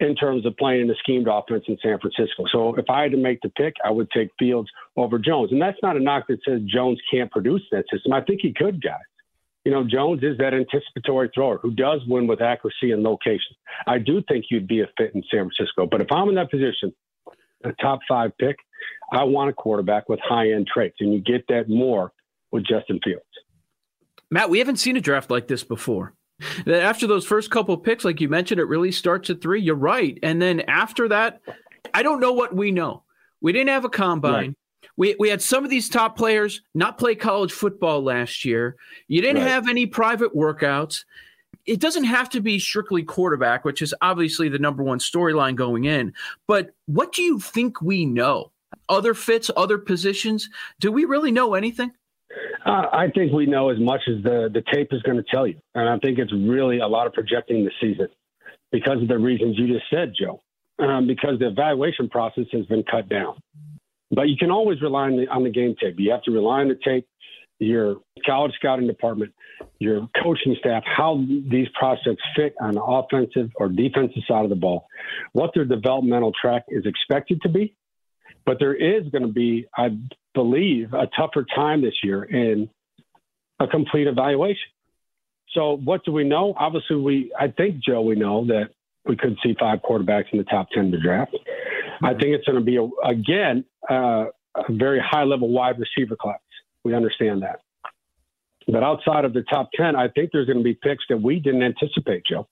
[0.00, 2.44] in terms of playing in the schemed offense in San Francisco.
[2.50, 5.52] So if I had to make the pick, I would take Fields over Jones.
[5.52, 8.12] And that's not a knock that says Jones can't produce that system.
[8.12, 9.00] I think he could, guys
[9.64, 13.54] you know, Jones is that anticipatory thrower who does win with accuracy and location.
[13.86, 15.86] I do think you'd be a fit in San Francisco.
[15.86, 16.92] But if I'm in that position,
[17.64, 18.56] a top five pick,
[19.12, 20.96] I want a quarterback with high end traits.
[21.00, 22.12] And you get that more
[22.50, 23.24] with Justin Fields.
[24.30, 26.14] Matt, we haven't seen a draft like this before.
[26.66, 29.62] After those first couple picks, like you mentioned, it really starts at three.
[29.62, 30.18] You're right.
[30.24, 31.40] And then after that,
[31.94, 33.04] I don't know what we know.
[33.40, 34.32] We didn't have a combine.
[34.34, 34.56] Right.
[34.96, 38.76] We, we had some of these top players not play college football last year.
[39.08, 39.50] You didn't right.
[39.50, 41.04] have any private workouts.
[41.64, 45.84] It doesn't have to be strictly quarterback, which is obviously the number one storyline going
[45.84, 46.12] in.
[46.46, 48.50] But what do you think we know?
[48.88, 50.48] Other fits, other positions?
[50.80, 51.92] Do we really know anything?
[52.64, 55.46] Uh, I think we know as much as the, the tape is going to tell
[55.46, 55.60] you.
[55.74, 58.08] And I think it's really a lot of projecting the season
[58.70, 60.40] because of the reasons you just said, Joe,
[60.78, 63.36] um, because the evaluation process has been cut down.
[64.14, 65.94] But you can always rely on the, on the game tape.
[65.98, 67.06] You have to rely on the tape,
[67.58, 67.96] your
[68.26, 69.32] college scouting department,
[69.78, 74.56] your coaching staff, how these prospects fit on the offensive or defensive side of the
[74.56, 74.86] ball,
[75.32, 77.74] what their developmental track is expected to be.
[78.44, 79.96] But there is going to be, I
[80.34, 82.68] believe, a tougher time this year in
[83.60, 84.70] a complete evaluation.
[85.54, 86.54] So what do we know?
[86.58, 88.70] Obviously, we I think Joe, we know that
[89.06, 91.36] we could see five quarterbacks in the top ten of the draft.
[92.02, 94.26] I think it's going to be a, again uh,
[94.56, 96.40] a very high level wide receiver class.
[96.84, 97.60] We understand that.
[98.68, 101.40] But outside of the top 10, I think there's going to be picks that we
[101.40, 102.48] didn't anticipate, Joe.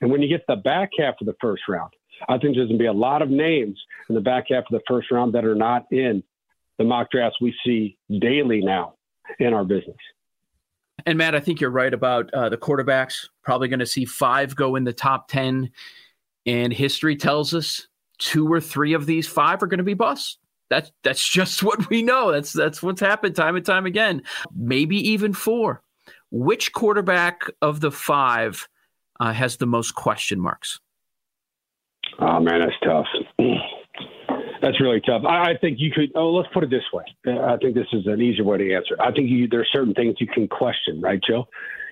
[0.00, 1.92] And when you get the back half of the first round,
[2.28, 3.78] I think there's going to be a lot of names
[4.08, 6.22] in the back half of the first round that are not in
[6.78, 8.94] the mock drafts we see daily now
[9.38, 9.96] in our business.
[11.06, 13.28] And Matt, I think you're right about uh, the quarterbacks.
[13.42, 15.70] Probably going to see five go in the top 10.
[16.46, 20.38] And history tells us two or three of these five are going to be busts.
[20.70, 22.32] That's that's just what we know.
[22.32, 24.22] That's that's what's happened time and time again.
[24.54, 25.82] Maybe even four.
[26.30, 28.68] Which quarterback of the five
[29.20, 30.80] uh, has the most question marks?
[32.18, 33.06] Oh man, that's tough.
[34.62, 35.22] That's really tough.
[35.28, 36.10] I, I think you could.
[36.14, 37.04] Oh, let's put it this way.
[37.26, 38.96] I think this is an easier way to answer.
[38.98, 41.46] I think you, there are certain things you can question, right, Joe?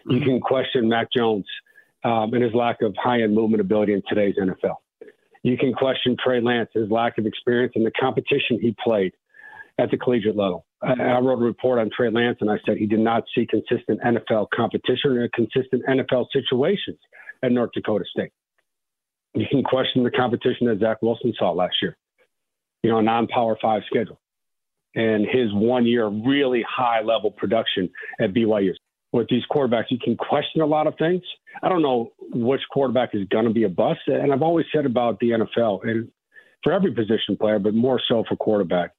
[0.06, 0.24] You mm-hmm.
[0.24, 1.44] can question Mac Jones
[2.04, 4.76] um, and his lack of high-end movement ability in today's NFL.
[5.44, 9.12] You can question Trey Lance, his lack of experience and the competition he played
[9.78, 10.64] at the collegiate level.
[10.82, 13.46] I, I wrote a report on Trey Lance and I said he did not see
[13.46, 16.98] consistent NFL competition or consistent NFL situations
[17.42, 18.32] at North Dakota State.
[19.34, 21.96] You can question the competition that Zach Wilson saw last year,
[22.82, 24.18] you know, a non power five schedule
[24.94, 27.90] and his one year really high level production
[28.20, 28.72] at BYU
[29.14, 31.22] with these quarterbacks, you can question a lot of things.
[31.62, 34.00] I don't know which quarterback is going to be a bust.
[34.08, 36.10] And I've always said about the NFL, and
[36.64, 38.90] for every position player, but more so for quarterback,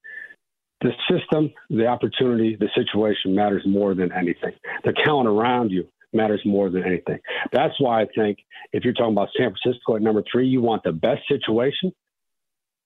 [0.79, 4.53] the system, the opportunity, the situation matters more than anything.
[4.85, 7.19] The talent around you matters more than anything.
[7.51, 8.37] That's why I think
[8.71, 11.91] if you're talking about San Francisco at number three, you want the best situation.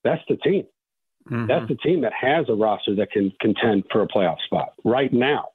[0.03, 0.65] That's the team.
[1.29, 1.45] Mm-hmm.
[1.45, 5.13] That's the team that has a roster that can contend for a playoff spot right
[5.13, 5.49] now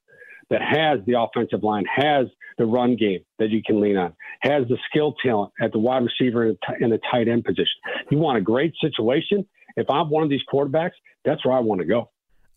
[0.54, 2.26] that has the offensive line, has
[2.58, 6.04] the run game that you can lean on, has the skill talent at the wide
[6.04, 7.74] receiver and the tight end position.
[8.08, 9.44] You want a great situation.
[9.76, 10.92] If I'm one of these quarterbacks,
[11.24, 12.10] that's where I want to go.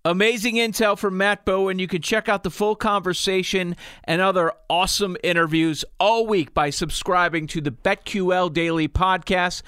[0.05, 1.79] Amazing intel from Matt Bowen.
[1.79, 7.47] You can check out the full conversation and other awesome interviews all week by subscribing
[7.47, 9.63] to the BetQL Daily Podcast.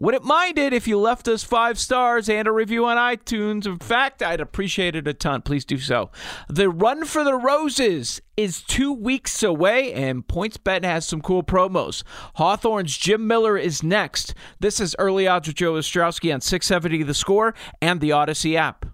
[0.00, 3.66] Wouldn't mind it if you left us five stars and a review on iTunes.
[3.66, 5.42] In fact, I'd appreciate it a ton.
[5.42, 6.12] Please do so.
[6.48, 12.04] The Run for the Roses is two weeks away, and PointsBet has some cool promos.
[12.36, 14.34] Hawthorne's Jim Miller is next.
[14.60, 18.86] This is Early Odds with Joe Ostrowski on 670 The Score and the Audacy app.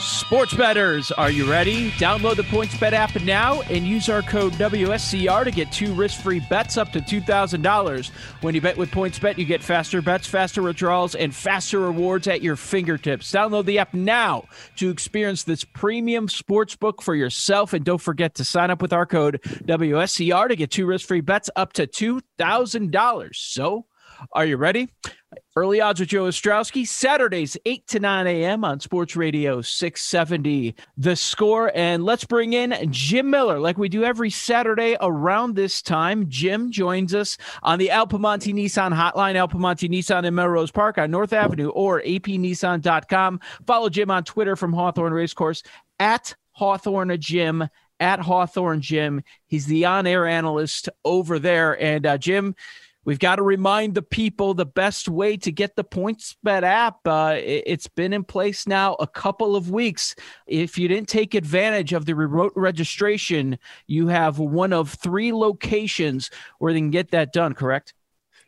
[0.00, 1.90] Sports betters, are you ready?
[1.92, 6.78] Download the PointsBet app now and use our code WSCR to get two risk-free bets
[6.78, 8.10] up to $2,000.
[8.40, 12.40] When you bet with PointsBet, you get faster bets, faster withdrawals, and faster rewards at
[12.40, 13.30] your fingertips.
[13.30, 14.46] Download the app now
[14.76, 17.74] to experience this premium sports book for yourself.
[17.74, 21.50] And don't forget to sign up with our code WSCR to get two risk-free bets
[21.56, 23.28] up to $2,000.
[23.34, 23.84] So,
[24.32, 24.88] are you ready?
[25.56, 28.64] Early odds with Joe Ostrowski, Saturdays, 8 to 9 a.m.
[28.64, 30.74] on Sports Radio 670.
[30.96, 31.70] The score.
[31.74, 36.28] And let's bring in Jim Miller, like we do every Saturday around this time.
[36.28, 40.98] Jim joins us on the Al Piemonte Nissan hotline, Al Piemonte Nissan in Melrose Park
[40.98, 43.40] on North Avenue or apnissan.com.
[43.66, 45.62] Follow Jim on Twitter from Hawthorne Racecourse
[45.98, 47.68] at Hawthorne Jim
[48.00, 49.22] at Hawthorne Jim.
[49.46, 51.80] He's the on air analyst over there.
[51.80, 52.56] And uh, Jim,
[53.04, 56.98] We've got to remind the people the best way to get the PointsBet app.
[57.06, 60.14] Uh, it, has been in place now a couple of weeks.
[60.46, 66.30] If you didn't take advantage of the remote registration, you have one of three locations
[66.58, 67.94] where they can get that done, correct?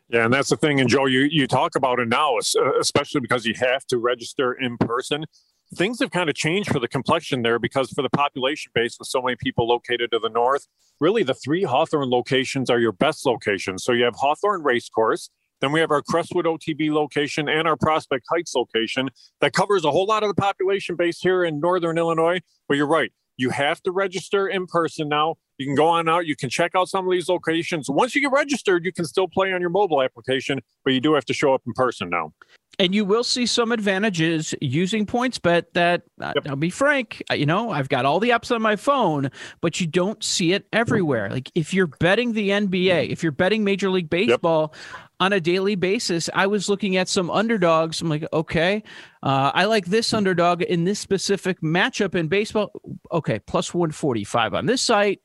[0.09, 0.79] Yeah, and that's the thing.
[0.79, 4.77] And Joe, you, you talk about it now, especially because you have to register in
[4.77, 5.25] person
[5.73, 9.07] things have kind of changed for the complexion there because for the population base with
[9.07, 10.67] so many people located to the north,
[10.99, 13.83] really the three Hawthorne locations are your best locations.
[13.83, 15.29] So you have Hawthorne Racecourse,
[15.61, 19.09] then we have our Crestwood OTB location and our Prospect Heights location
[19.39, 22.39] that covers a whole lot of the population base here in northern Illinois.
[22.67, 25.35] But you're right, you have to register in person now.
[25.57, 27.89] You can go on out, you can check out some of these locations.
[27.89, 31.13] Once you get registered, you can still play on your mobile application, but you do
[31.13, 32.33] have to show up in person now
[32.79, 36.47] and you will see some advantages using PointsBet that uh, yep.
[36.47, 39.29] I'll be frank, uh, you know, I've got all the apps on my phone,
[39.61, 41.29] but you don't see it everywhere.
[41.29, 45.09] Like if you're betting the NBA, if you're betting Major League Baseball yep.
[45.19, 48.01] on a daily basis, I was looking at some underdogs.
[48.01, 48.83] I'm like, okay,
[49.21, 52.71] uh, I like this underdog in this specific matchup in baseball.
[53.11, 55.21] Okay, plus 145 on this site,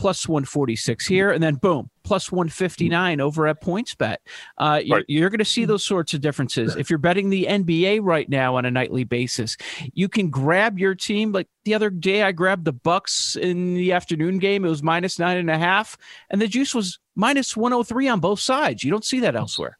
[0.00, 4.16] plus 146 here, and then boom, plus 159 over at PointsBet.
[4.56, 5.04] Uh, you're, right.
[5.08, 6.74] you're going to see those sorts of differences.
[6.74, 9.58] If you're betting the NBA right now on a nightly basis,
[9.92, 11.32] you can grab your team.
[11.32, 14.64] Like the other day, I grabbed the Bucks in the afternoon game.
[14.64, 15.98] It was minus nine and a half,
[16.30, 18.82] and the juice was minus 103 on both sides.
[18.82, 19.76] You don't see that elsewhere.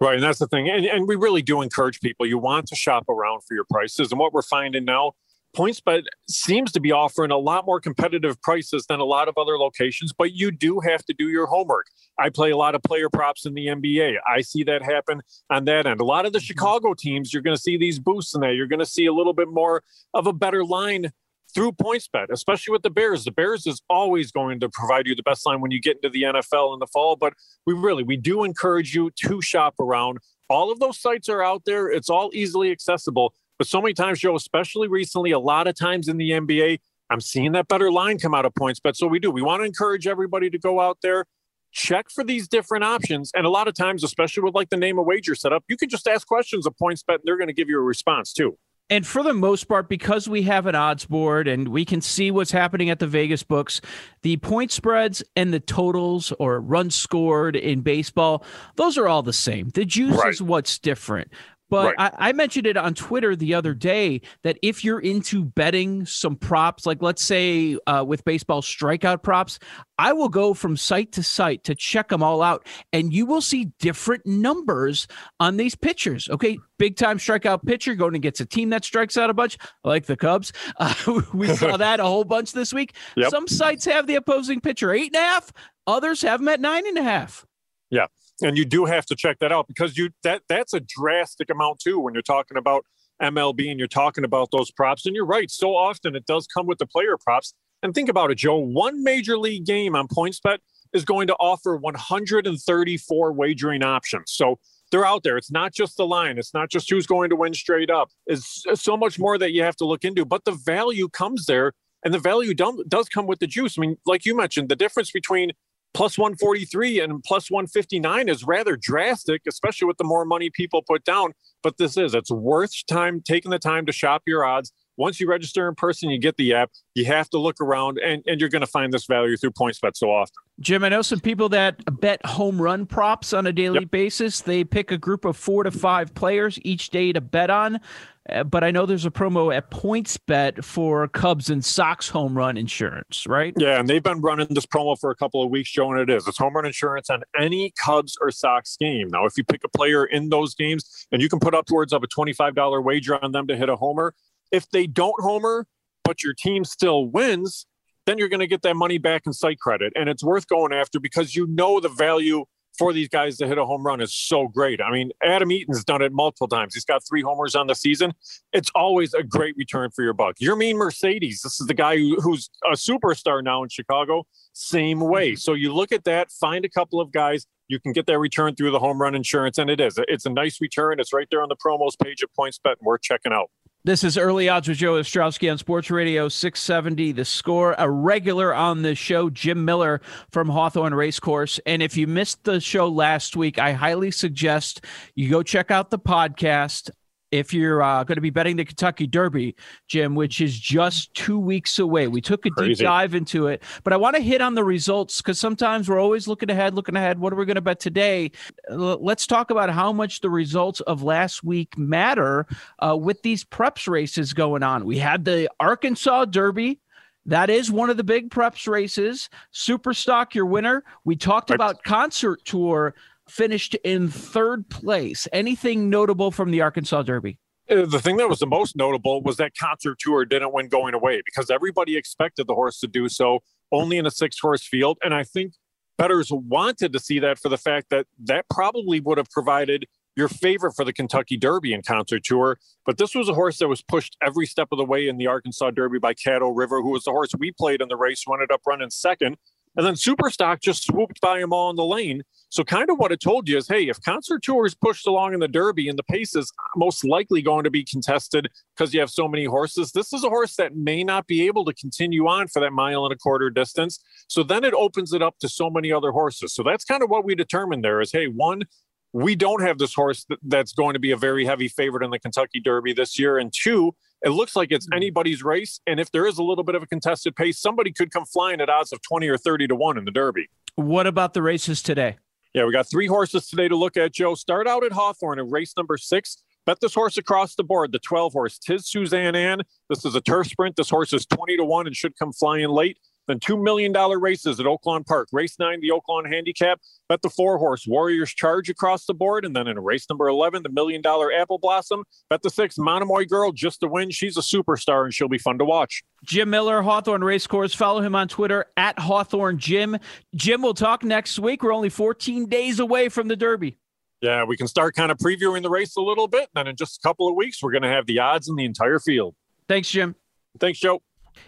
[0.00, 0.70] Right, and that's the thing.
[0.70, 2.24] And, and we really do encourage people.
[2.24, 4.12] You want to shop around for your prices.
[4.12, 5.12] And what we're finding now
[5.56, 9.58] PointsBet seems to be offering a lot more competitive prices than a lot of other
[9.58, 11.86] locations, but you do have to do your homework.
[12.18, 14.16] I play a lot of player props in the NBA.
[14.26, 16.00] I see that happen on that end.
[16.00, 16.44] A lot of the mm-hmm.
[16.44, 18.54] Chicago teams, you're going to see these boosts in that.
[18.54, 19.82] You're going to see a little bit more
[20.14, 21.12] of a better line
[21.54, 23.24] through PointsBet, especially with the Bears.
[23.24, 26.10] The Bears is always going to provide you the best line when you get into
[26.10, 27.32] the NFL in the fall, but
[27.66, 30.18] we really we do encourage you to shop around.
[30.50, 31.88] All of those sites are out there.
[31.88, 33.34] It's all easily accessible.
[33.58, 36.78] But so many times, Joe, especially recently, a lot of times in the NBA,
[37.10, 38.96] I'm seeing that better line come out of PointsBet.
[38.96, 39.30] So we do.
[39.30, 41.24] We want to encourage everybody to go out there,
[41.72, 43.32] check for these different options.
[43.34, 45.88] And a lot of times, especially with like the name of wager setup, you can
[45.88, 48.56] just ask questions of PointsBet and they're going to give you a response too.
[48.90, 52.30] And for the most part, because we have an odds board and we can see
[52.30, 53.82] what's happening at the Vegas books,
[54.22, 58.44] the point spreads and the totals or runs scored in baseball,
[58.76, 59.68] those are all the same.
[59.70, 60.32] The juice right.
[60.32, 61.30] is what's different.
[61.70, 62.12] But right.
[62.18, 66.36] I, I, mentioned it on Twitter the other day that if you're into betting some
[66.36, 69.58] props, like let's say uh, with baseball strikeout props,
[69.98, 73.40] I will go from site to site to check them all out, and you will
[73.40, 75.06] see different numbers
[75.40, 76.28] on these pitchers.
[76.30, 80.06] Okay, big time strikeout pitcher going against a team that strikes out a bunch, like
[80.06, 80.52] the Cubs.
[80.80, 82.94] Uh, we saw that a whole bunch this week.
[83.16, 83.30] Yep.
[83.30, 85.52] Some sites have the opposing pitcher eight and a half,
[85.86, 87.44] others have them at nine and a half.
[87.90, 88.06] Yeah
[88.42, 91.80] and you do have to check that out because you that that's a drastic amount
[91.80, 92.84] too when you're talking about
[93.20, 95.06] MLB and you're talking about those props.
[95.06, 97.54] And you're right, so often it does come with the player props.
[97.82, 98.56] And think about it, Joe.
[98.56, 100.58] One major league game on PointsBet
[100.92, 104.32] is going to offer 134 wagering options.
[104.32, 104.58] So
[104.90, 105.36] they're out there.
[105.36, 106.38] It's not just the line.
[106.38, 108.10] It's not just who's going to win straight up.
[108.26, 110.24] It's so much more that you have to look into.
[110.24, 111.72] But the value comes there,
[112.04, 113.78] and the value does come with the juice.
[113.78, 115.52] I mean, like you mentioned, the difference between
[115.94, 121.04] plus 143 and plus 159 is rather drastic, especially with the more money people put
[121.04, 121.32] down.
[121.62, 124.72] But this is, it's worth time taking the time to shop your odds.
[124.98, 126.70] Once you register in person, you get the app.
[126.94, 129.96] You have to look around, and, and you're going to find this value through PointsBet
[129.96, 130.34] so often.
[130.60, 133.90] Jim, I know some people that bet home run props on a daily yep.
[133.92, 134.40] basis.
[134.40, 137.80] They pick a group of four to five players each day to bet on.
[138.28, 142.56] Uh, but I know there's a promo at PointsBet for Cubs and Sox home run
[142.56, 143.54] insurance, right?
[143.56, 146.26] Yeah, and they've been running this promo for a couple of weeks, showing it is.
[146.28, 149.08] It's home run insurance on any Cubs or Sox game.
[149.08, 152.02] Now, if you pick a player in those games and you can put upwards of
[152.02, 154.14] a $25 wager on them to hit a homer,
[154.52, 155.66] If they don't homer,
[156.04, 157.66] but your team still wins,
[158.06, 159.92] then you're going to get that money back in site credit.
[159.94, 162.44] And it's worth going after because you know the value
[162.78, 164.80] for these guys to hit a home run is so great.
[164.80, 166.74] I mean, Adam Eaton's done it multiple times.
[166.74, 168.12] He's got three homers on the season.
[168.52, 170.36] It's always a great return for your buck.
[170.40, 174.24] Yermin Mercedes, this is the guy who, who's a superstar now in Chicago.
[174.52, 175.32] Same way.
[175.32, 175.38] Mm-hmm.
[175.38, 177.46] So you look at that, find a couple of guys.
[177.66, 179.98] You can get that return through the home run insurance, and it is.
[180.08, 181.00] It's a nice return.
[181.00, 183.50] It's right there on the promos page at PointsBet, and we're checking out.
[183.84, 187.12] This is Early Odds with Joe Ostrowski on Sports Radio 670.
[187.12, 190.00] The score, a regular on the show, Jim Miller
[190.30, 191.60] from Hawthorne Racecourse.
[191.64, 195.90] And if you missed the show last week, I highly suggest you go check out
[195.90, 196.90] the podcast
[197.30, 199.54] if you're uh, going to be betting the Kentucky Derby,
[199.86, 202.08] Jim, which is just two weeks away.
[202.08, 202.74] We took a Crazy.
[202.74, 206.00] deep dive into it, but I want to hit on the results because sometimes we're
[206.00, 207.18] always looking ahead, looking ahead.
[207.18, 208.30] What are we going to bet today?
[208.70, 212.46] Let's talk about how much the results of last week matter
[212.78, 214.84] uh, with these preps races going on.
[214.84, 216.80] We had the Arkansas Derby.
[217.26, 219.28] That is one of the big preps races.
[219.50, 220.82] Super Stock, your winner.
[221.04, 222.94] We talked about concert tour
[223.30, 225.28] finished in third place.
[225.32, 227.38] Anything notable from the Arkansas Derby?
[227.70, 230.94] Uh, the thing that was the most notable was that concert tour didn't win going
[230.94, 233.40] away because everybody expected the horse to do so
[233.72, 234.98] only in a six horse field.
[235.02, 235.52] And I think
[235.98, 239.84] bettors wanted to see that for the fact that that probably would have provided
[240.16, 242.58] your favorite for the Kentucky Derby and concert tour.
[242.84, 245.28] But this was a horse that was pushed every step of the way in the
[245.28, 248.34] Arkansas Derby by Caddo River, who was the horse we played in the race, who
[248.34, 249.36] ended up running second.
[249.78, 252.24] And then Super Stock just swooped by him all in the lane.
[252.48, 255.34] So, kind of what it told you is hey, if Concert Tour is pushed along
[255.34, 258.98] in the Derby and the pace is most likely going to be contested because you
[258.98, 262.26] have so many horses, this is a horse that may not be able to continue
[262.26, 264.00] on for that mile and a quarter distance.
[264.26, 266.52] So, then it opens it up to so many other horses.
[266.54, 268.64] So, that's kind of what we determined there is hey, one,
[269.12, 272.18] we don't have this horse that's going to be a very heavy favorite in the
[272.18, 273.38] Kentucky Derby this year.
[273.38, 274.94] And two, it looks like it's hmm.
[274.94, 275.80] anybody's race.
[275.86, 278.60] And if there is a little bit of a contested pace, somebody could come flying
[278.60, 280.48] at odds of 20 or 30 to 1 in the Derby.
[280.74, 282.16] What about the races today?
[282.54, 284.34] Yeah, we got three horses today to look at, Joe.
[284.34, 286.42] Start out at Hawthorne in race number six.
[286.66, 289.62] Bet this horse across the board, the 12 horse, Tis Suzanne Ann.
[289.88, 290.76] This is a turf sprint.
[290.76, 292.98] This horse is 20 to 1 and should come flying late.
[293.28, 295.28] Then $2 million races at Oaklawn Park.
[295.32, 296.80] Race nine, the Oaklawn Handicap.
[297.08, 299.44] Bet the four horse Warriors Charge across the board.
[299.44, 302.04] And then in race number 11, the million dollar Apple Blossom.
[302.30, 304.10] Bet the six Monomoy Girl just to win.
[304.10, 306.02] She's a superstar and she'll be fun to watch.
[306.24, 307.74] Jim Miller, Hawthorne Racecourse.
[307.74, 309.98] Follow him on Twitter at Hawthorne Jim.
[310.34, 311.62] Jim, we'll talk next week.
[311.62, 313.78] We're only 14 days away from the Derby.
[314.20, 316.48] Yeah, we can start kind of previewing the race a little bit.
[316.54, 318.64] Then in just a couple of weeks, we're going to have the odds in the
[318.64, 319.36] entire field.
[319.68, 320.16] Thanks, Jim.
[320.58, 321.02] Thanks, Joe.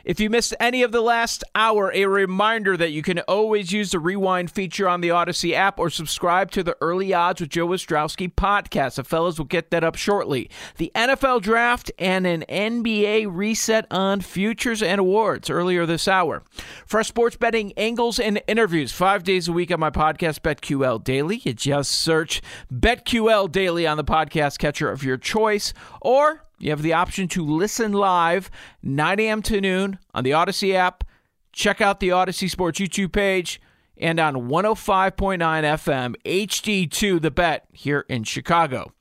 [0.04, 3.90] If you missed any of the last hour, a reminder that you can always use
[3.90, 7.68] the rewind feature on the Audacy app or subscribe to the Early Odds with Joe
[7.68, 8.96] Ostrowski podcast.
[8.96, 10.50] The fellas will get that up shortly.
[10.78, 16.42] The NFL draft and an NBA reset on futures and awards earlier this hour.
[16.86, 21.40] For sports betting angles and interviews, five days a week on my podcast, BetQL Daily.
[21.44, 22.40] You just search
[22.72, 27.44] BetQL Daily on the podcast catcher of your choice or you have the option to
[27.44, 28.50] listen live
[28.82, 29.42] 9 a.m.
[29.42, 31.04] to noon on the Audacy app.
[31.52, 33.60] Check out the Audacy Sports YouTube page
[33.96, 38.92] and on 105.9 FM HD2 The Bet here in Chicago.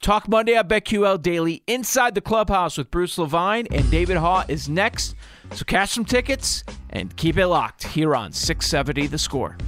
[0.00, 4.68] Talk Monday at BetQL Daily inside the clubhouse with Bruce Levine and David Haugh is
[4.68, 5.14] next.
[5.52, 9.58] So cash some tickets and keep it locked here on 670 The Score.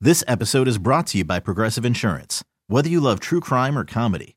[0.00, 2.44] This episode is brought to you by Progressive Insurance.
[2.66, 4.36] Whether you love true crime or comedy,